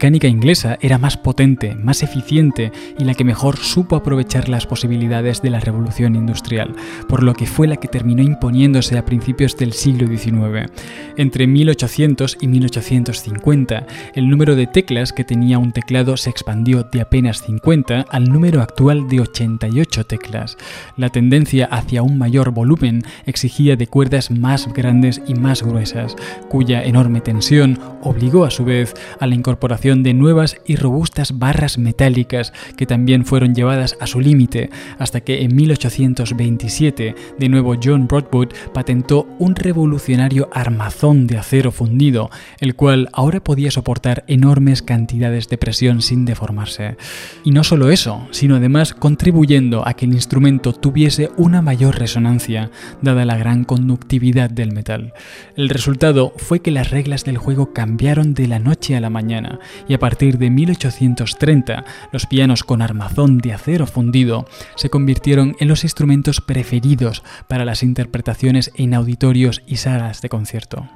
Mecánica 0.03 0.27
inglesa 0.27 0.79
era 0.81 0.99
más 0.99 1.17
potente, 1.17 1.77
más 1.77 2.03
eficiente 2.03 2.73
y 2.99 3.05
la 3.05 3.15
que 3.15 3.23
mejor 3.23 3.57
supo 3.57 3.95
aprovechar 3.95 4.49
las 4.49 4.67
posibilidades 4.67 5.43
de 5.43 5.51
la 5.51 5.61
revolución 5.61 6.17
industrial, 6.17 6.75
por 7.09 7.23
lo 7.23 7.35
que 7.35 7.47
fue 7.47 7.69
la 7.69 7.77
que 7.77 7.87
terminó 7.87 8.21
imponiéndose 8.21 8.99
a 8.99 9.05
principios 9.05 9.57
del 9.57 9.73
siglo 9.73 10.09
XIX. 10.09 10.73
Entre 11.17 11.47
1800 11.47 12.39
y 12.41 12.49
1850, 12.49 13.87
el 14.17 14.29
número 14.29 14.57
de 14.57 14.67
teclas 14.67 15.13
que 15.13 15.23
tenía 15.23 15.61
un 15.61 15.71
teclado 15.71 16.17
se 16.17 16.31
expandió 16.31 16.83
de 16.83 17.01
apenas 17.01 17.41
50 17.43 18.07
al 18.11 18.25
número 18.25 18.61
actual 18.61 19.07
de 19.07 19.21
88 19.21 20.05
teclas. 20.07 20.57
La 20.97 21.11
tendencia 21.11 21.67
hacia 21.67 22.03
un 22.03 22.19
mayor 22.19 22.51
volumen 22.51 23.05
exigía 23.25 23.77
de 23.77 23.87
cuerdas 23.87 24.33
más 24.33 24.67
grandes 24.73 25.23
y 25.29 25.35
más 25.35 25.63
gruesas, 25.63 26.17
cuya 26.49 26.83
enorme 26.83 27.21
tensión 27.21 27.79
obligó 28.03 28.45
a 28.45 28.51
su 28.51 28.65
vez 28.65 28.95
a 29.21 29.29
la 29.29 29.37
incorporación 29.37 29.92
de 30.01 30.15
nuevas 30.15 30.57
y 30.67 30.77
robustas 30.77 31.39
barras 31.39 31.77
metálicas 31.77 32.55
que 32.79 32.87
también 32.87 33.27
fueron 33.27 33.55
llevadas 33.55 33.99
a 34.01 34.07
su 34.07 34.21
límite, 34.21 34.71
hasta 34.99 35.21
que 35.21 35.43
en 35.43 35.55
1827 35.55 37.15
de 37.39 37.49
nuevo 37.51 37.77
John 37.83 38.07
Broadwood 38.07 38.49
patentó 38.73 39.29
un 39.39 39.55
revolucionario 39.55 40.49
armazón 40.53 41.27
de 41.27 41.37
acero 41.37 41.71
fundido, 41.73 42.31
el 42.59 42.75
cual 42.75 43.11
ahora 43.13 43.45
podía 43.45 43.71
soportar 43.71 44.25
enormes 44.29 44.81
cantidades 44.81 45.49
de 45.49 45.59
presión 45.59 46.01
sin 46.01 46.25
deformarse. 46.25 46.97
Y 47.45 47.51
no 47.51 47.65
solo 47.65 47.91
eso, 47.91 48.27
sino 48.31 48.57
además 48.57 48.95
contribuyendo 48.95 49.87
a 49.87 49.95
que 49.95 50.07
el 50.07 50.15
instrumento 50.15 50.73
tuviese 50.73 51.31
una 51.37 51.61
mayor 51.61 51.99
resonancia, 51.99 52.71
dada 53.03 53.25
la 53.25 53.37
gran 53.37 53.65
conductividad 53.65 54.49
del 54.49 54.73
metal. 54.73 55.13
El 55.57 55.69
resultado 55.69 56.33
fue 56.37 56.61
que 56.61 56.71
las 56.71 56.91
reglas 56.91 57.25
del 57.25 57.39
juego 57.39 57.73
cambiaron 57.73 58.35
de 58.35 58.49
la 58.49 58.59
noche 58.59 58.97
a 58.97 59.01
la 59.01 59.11
mañana, 59.11 59.59
y 59.89 59.95
a 59.95 59.99
partir 59.99 60.39
de 60.39 60.51
1830 60.51 61.85
los 62.13 62.27
pianos 62.27 62.65
con 62.65 62.83
armazón 62.83 63.39
de 63.39 63.53
acero 63.53 63.87
fundido 63.87 64.47
se 64.77 64.91
convirtieron 64.91 65.57
en 65.61 65.69
los 65.69 65.85
instrumentos 65.85 66.41
preferidos 66.41 67.23
para 67.49 67.65
las 67.65 67.83
interpretaciones 67.83 68.71
en 68.77 68.95
auditorios 68.95 69.63
y 69.67 69.77
salas 69.77 70.23
de 70.23 70.29
concierto. 70.29 70.89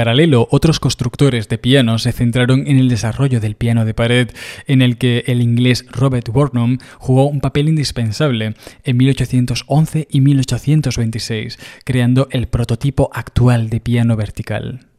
Paralelo, 0.00 0.48
otros 0.50 0.80
constructores 0.80 1.50
de 1.50 1.58
pianos 1.58 2.04
se 2.04 2.12
centraron 2.12 2.66
en 2.66 2.78
el 2.78 2.88
desarrollo 2.88 3.38
del 3.38 3.54
piano 3.54 3.84
de 3.84 3.92
pared, 3.92 4.30
en 4.66 4.80
el 4.80 4.96
que 4.96 5.24
el 5.26 5.42
inglés 5.42 5.84
Robert 5.90 6.26
Warnum 6.32 6.78
jugó 6.96 7.26
un 7.26 7.42
papel 7.42 7.68
indispensable 7.68 8.54
en 8.82 8.96
1811 8.96 10.08
y 10.10 10.22
1826, 10.22 11.58
creando 11.84 12.28
el 12.30 12.48
prototipo 12.48 13.10
actual 13.12 13.68
de 13.68 13.80
piano 13.80 14.16
vertical. 14.16 14.89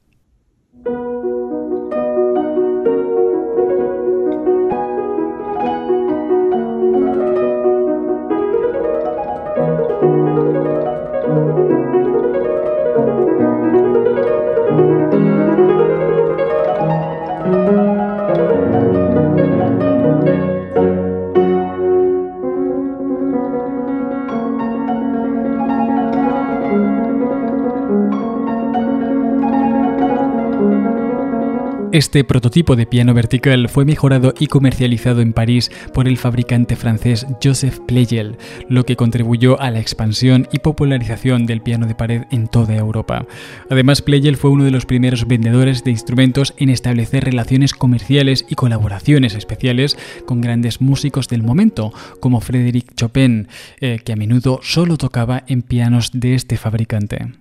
Este 31.93 32.23
prototipo 32.23 32.77
de 32.77 32.85
piano 32.85 33.13
vertical 33.13 33.67
fue 33.67 33.83
mejorado 33.83 34.33
y 34.39 34.47
comercializado 34.47 35.19
en 35.19 35.33
París 35.33 35.69
por 35.93 36.07
el 36.07 36.17
fabricante 36.17 36.77
francés 36.77 37.27
Joseph 37.43 37.79
Pleyel, 37.85 38.37
lo 38.69 38.85
que 38.85 38.95
contribuyó 38.95 39.59
a 39.59 39.71
la 39.71 39.81
expansión 39.81 40.47
y 40.53 40.59
popularización 40.59 41.45
del 41.45 41.59
piano 41.59 41.87
de 41.87 41.95
pared 41.95 42.23
en 42.31 42.47
toda 42.47 42.77
Europa. 42.77 43.25
Además, 43.69 44.01
Pleyel 44.01 44.37
fue 44.37 44.51
uno 44.51 44.63
de 44.63 44.71
los 44.71 44.85
primeros 44.85 45.27
vendedores 45.27 45.83
de 45.83 45.91
instrumentos 45.91 46.53
en 46.55 46.69
establecer 46.69 47.25
relaciones 47.25 47.73
comerciales 47.73 48.45
y 48.47 48.55
colaboraciones 48.55 49.35
especiales 49.35 49.97
con 50.25 50.39
grandes 50.39 50.79
músicos 50.79 51.27
del 51.27 51.43
momento, 51.43 51.91
como 52.21 52.39
Frédéric 52.39 52.95
Chopin, 52.95 53.49
eh, 53.81 53.99
que 54.01 54.13
a 54.13 54.15
menudo 54.15 54.61
solo 54.63 54.95
tocaba 54.95 55.43
en 55.45 55.61
pianos 55.61 56.11
de 56.13 56.35
este 56.35 56.55
fabricante. 56.55 57.40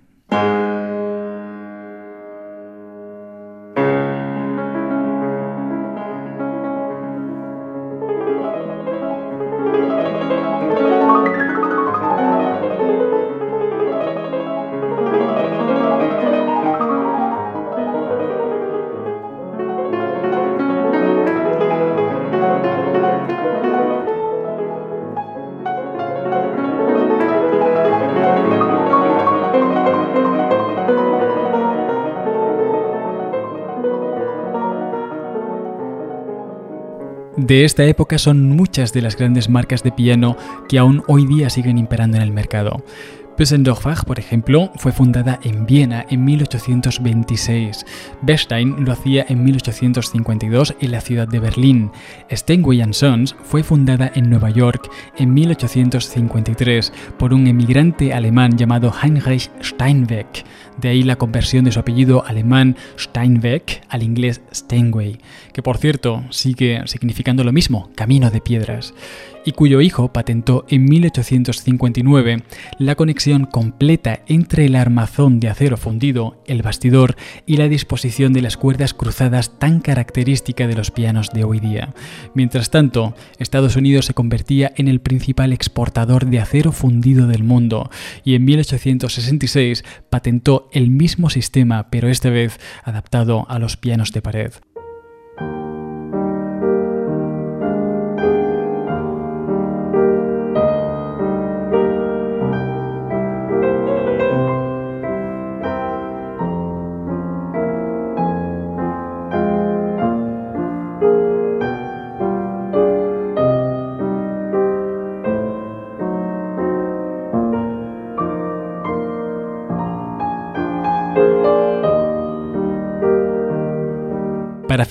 De 37.51 37.65
esta 37.65 37.83
época 37.83 38.17
son 38.17 38.47
muchas 38.47 38.93
de 38.93 39.01
las 39.01 39.17
grandes 39.17 39.49
marcas 39.49 39.83
de 39.83 39.91
piano 39.91 40.37
que 40.69 40.79
aún 40.79 41.03
hoy 41.09 41.27
día 41.27 41.49
siguen 41.49 41.77
imperando 41.77 42.15
en 42.15 42.23
el 42.23 42.31
mercado. 42.31 42.81
Püssendorfer, 43.35 44.05
por 44.07 44.19
ejemplo, 44.19 44.71
fue 44.77 44.93
fundada 44.93 45.37
en 45.43 45.65
Viena 45.65 46.05
en 46.09 46.23
1826. 46.23 47.85
Bechstein 48.21 48.85
lo 48.85 48.93
hacía 48.93 49.25
en 49.27 49.43
1852 49.43 50.75
en 50.79 50.91
la 50.91 51.01
ciudad 51.01 51.27
de 51.27 51.39
Berlín. 51.39 51.91
Steinway 52.31 52.81
Sons 52.93 53.35
fue 53.43 53.63
fundada 53.63 54.09
en 54.15 54.29
Nueva 54.29 54.49
York 54.49 54.89
en 55.17 55.33
1853 55.33 56.93
por 57.19 57.33
un 57.33 57.47
emigrante 57.47 58.13
alemán 58.13 58.57
llamado 58.57 58.93
Heinrich 59.03 59.51
Steinweg. 59.61 60.45
De 60.81 60.89
ahí 60.89 61.03
la 61.03 61.17
conversión 61.17 61.63
de 61.63 61.71
su 61.71 61.79
apellido 61.79 62.25
alemán 62.25 62.75
Steinweg 62.99 63.83
al 63.87 64.01
inglés 64.01 64.41
Steinway, 64.51 65.19
que 65.53 65.61
por 65.61 65.77
cierto 65.77 66.23
sigue 66.31 66.81
significando 66.87 67.43
lo 67.43 67.51
mismo, 67.51 67.91
camino 67.93 68.31
de 68.31 68.41
piedras 68.41 68.95
y 69.45 69.53
cuyo 69.53 69.81
hijo 69.81 70.11
patentó 70.13 70.65
en 70.69 70.85
1859 70.85 72.43
la 72.79 72.95
conexión 72.95 73.45
completa 73.45 74.21
entre 74.27 74.65
el 74.65 74.75
armazón 74.75 75.39
de 75.39 75.49
acero 75.49 75.77
fundido, 75.77 76.41
el 76.47 76.61
bastidor 76.61 77.15
y 77.45 77.57
la 77.57 77.67
disposición 77.67 78.33
de 78.33 78.41
las 78.41 78.57
cuerdas 78.57 78.93
cruzadas 78.93 79.57
tan 79.59 79.79
característica 79.79 80.67
de 80.67 80.75
los 80.75 80.91
pianos 80.91 81.29
de 81.33 81.43
hoy 81.43 81.59
día. 81.59 81.93
Mientras 82.33 82.69
tanto, 82.69 83.15
Estados 83.39 83.75
Unidos 83.75 84.05
se 84.05 84.13
convertía 84.13 84.71
en 84.75 84.87
el 84.87 85.01
principal 85.01 85.53
exportador 85.53 86.25
de 86.25 86.39
acero 86.39 86.71
fundido 86.71 87.27
del 87.27 87.43
mundo 87.43 87.89
y 88.23 88.35
en 88.35 88.45
1866 88.45 89.83
patentó 90.09 90.69
el 90.71 90.91
mismo 90.91 91.29
sistema 91.29 91.89
pero 91.89 92.07
esta 92.07 92.29
vez 92.29 92.59
adaptado 92.83 93.45
a 93.49 93.59
los 93.59 93.77
pianos 93.77 94.11
de 94.11 94.21
pared. 94.21 94.53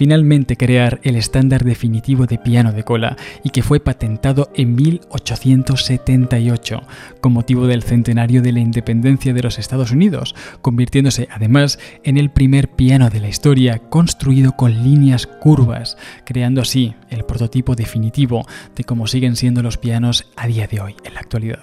Finalmente 0.01 0.57
crear 0.57 0.98
el 1.03 1.14
estándar 1.14 1.62
definitivo 1.62 2.24
de 2.24 2.38
piano 2.38 2.72
de 2.72 2.84
cola 2.84 3.18
y 3.44 3.51
que 3.51 3.62
fue 3.62 3.80
patentado 3.80 4.48
en 4.55 4.74
1878 4.74 6.80
con 7.20 7.34
motivo 7.34 7.66
del 7.66 7.82
centenario 7.82 8.40
de 8.40 8.53
la 8.53 8.61
independencia 8.61 9.34
de 9.34 9.42
los 9.42 9.59
Estados 9.59 9.90
Unidos, 9.90 10.34
convirtiéndose 10.62 11.28
además 11.30 11.78
en 12.03 12.16
el 12.16 12.30
primer 12.30 12.70
piano 12.70 13.11
de 13.11 13.20
la 13.20 13.28
historia 13.28 13.78
construido 13.90 14.53
con 14.53 14.82
líneas 14.82 15.26
curvas, 15.26 15.98
creando 16.24 16.62
así 16.62 16.94
el 17.11 17.26
prototipo 17.26 17.74
definitivo 17.74 18.46
de 18.74 18.84
cómo 18.84 19.07
siguen 19.07 19.36
siendo 19.36 19.62
los 19.62 19.76
pianos 19.76 20.30
a 20.34 20.46
día 20.46 20.66
de 20.66 20.80
hoy 20.80 20.96
en 21.05 21.12
la 21.12 21.20
actualidad. 21.20 21.61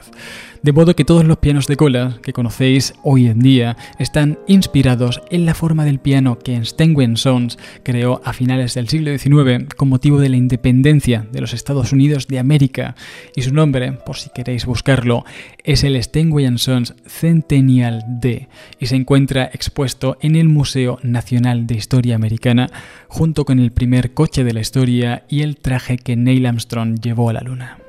De 0.61 0.73
modo 0.73 0.95
que 0.95 1.05
todos 1.05 1.23
los 1.23 1.37
pianos 1.37 1.67
de 1.67 1.77
cola 1.77 2.17
que 2.21 2.33
conocéis 2.33 2.93
hoy 3.03 3.27
en 3.27 3.39
día 3.39 3.77
están 3.99 4.39
inspirados 4.47 5.21
en 5.29 5.45
la 5.45 5.53
forma 5.53 5.85
del 5.85 5.99
piano 5.99 6.39
que 6.39 6.63
Steinway 6.63 7.15
Sons 7.15 7.57
creó 7.83 8.21
a 8.27 8.33
finales 8.33 8.73
del 8.73 8.89
siglo 8.89 9.17
XIX 9.17 9.73
con 9.75 9.87
motivo 9.87 10.19
de 10.19 10.29
la 10.29 10.35
independencia 10.35 11.25
de 11.31 11.39
los 11.39 11.53
Estados 11.53 11.93
Unidos 11.93 12.27
de 12.27 12.39
América. 12.39 12.95
Y 13.35 13.41
su 13.41 13.53
nombre, 13.53 13.93
por 13.93 14.17
si 14.17 14.29
queréis 14.29 14.65
buscarlo, 14.65 15.23
es 15.63 15.83
el 15.83 16.01
Steinway 16.01 16.57
Sons 16.57 16.93
Centennial 17.05 18.03
D 18.07 18.49
y 18.79 18.87
se 18.87 18.95
encuentra 18.95 19.45
expuesto 19.45 20.17
en 20.21 20.35
el 20.35 20.49
Museo 20.49 20.99
Nacional 21.03 21.67
de 21.67 21.75
Historia 21.75 22.15
Americana 22.15 22.69
junto 23.07 23.45
con 23.45 23.59
el 23.59 23.71
primer 23.71 24.13
coche 24.13 24.43
de 24.43 24.53
la 24.53 24.61
historia 24.61 25.23
y 25.29 25.41
el 25.41 25.57
traje 25.57 25.97
que 25.97 26.15
Neil 26.15 26.45
Armstrong 26.45 26.99
llevó 26.99 27.29
a 27.29 27.33
la 27.33 27.41
Luna. 27.41 27.86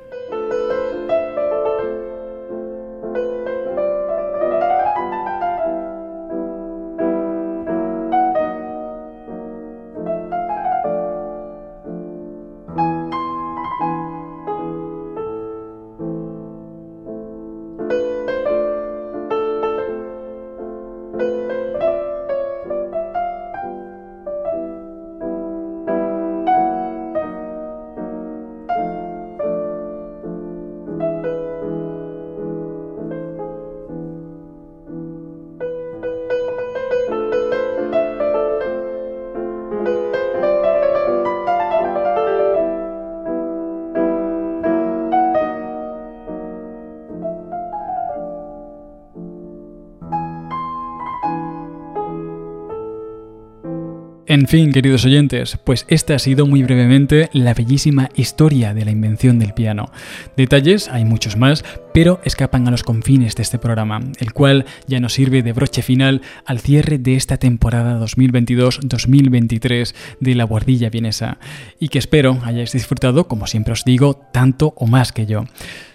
En 54.31 54.47
fin, 54.47 54.75
queridos 54.75 55.07
oyentes, 55.07 55.57
pues 55.65 55.87
esta 55.89 56.15
ha 56.15 56.19
sido 56.19 56.47
muy 56.47 56.63
brevemente 56.63 57.31
la 57.33 57.55
bellísima 57.55 58.11
historia 58.15 58.75
de 58.75 58.85
la 58.85 58.91
invención 58.91 59.39
del 59.39 59.55
piano. 59.55 59.91
Detalles, 60.37 60.89
hay 60.89 61.07
muchos 61.07 61.39
más, 61.39 61.65
pero 61.99 62.21
escapan 62.23 62.69
a 62.69 62.71
los 62.71 62.85
confines 62.85 63.35
de 63.35 63.43
este 63.43 63.59
programa, 63.59 64.01
el 64.21 64.33
cual 64.33 64.67
ya 64.87 65.01
nos 65.01 65.15
sirve 65.15 65.43
de 65.43 65.53
broche 65.53 65.83
final 65.83 66.23
al 66.45 66.61
cierre 66.61 66.97
de 66.97 67.17
esta 67.17 67.39
temporada 67.39 67.99
2022-2023 67.99 69.95
de 70.21 70.35
la 70.37 70.45
Guardilla 70.45 70.91
Vienesa, 70.91 71.39
y 71.81 71.89
que 71.89 71.99
espero 71.99 72.39
hayáis 72.45 72.71
disfrutado, 72.71 73.27
como 73.27 73.49
siempre 73.49 73.73
os 73.73 73.85
digo, 73.85 74.15
tanto 74.33 74.75
o 74.77 74.87
más 74.87 75.11
que 75.11 75.27
yo. 75.27 75.47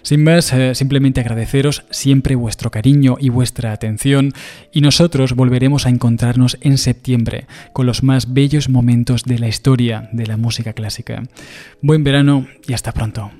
Sin 0.02 0.24
más, 0.24 0.52
eh, 0.52 0.74
simplemente 0.74 1.22
agradeceros 1.22 1.86
siempre 1.88 2.34
vuestro 2.34 2.70
cariño 2.70 3.16
y 3.18 3.30
vuestra 3.30 3.72
atención 3.72 4.34
y 4.72 4.82
nosotros 4.82 5.32
volveremos 5.32 5.86
a 5.86 5.88
encontrarnos 5.88 6.58
en 6.60 6.76
septiembre 6.76 7.46
con 7.72 7.86
los 7.86 8.02
más 8.02 8.34
bellos 8.34 8.68
momentos 8.68 9.22
de 9.22 9.38
la 9.38 9.48
historia 9.48 10.10
de 10.12 10.26
la 10.26 10.36
música 10.36 10.74
clásica. 10.74 11.22
Buen 11.80 12.04
verano 12.04 12.46
y 12.68 12.74
hasta 12.74 12.92
pronto. 12.92 13.30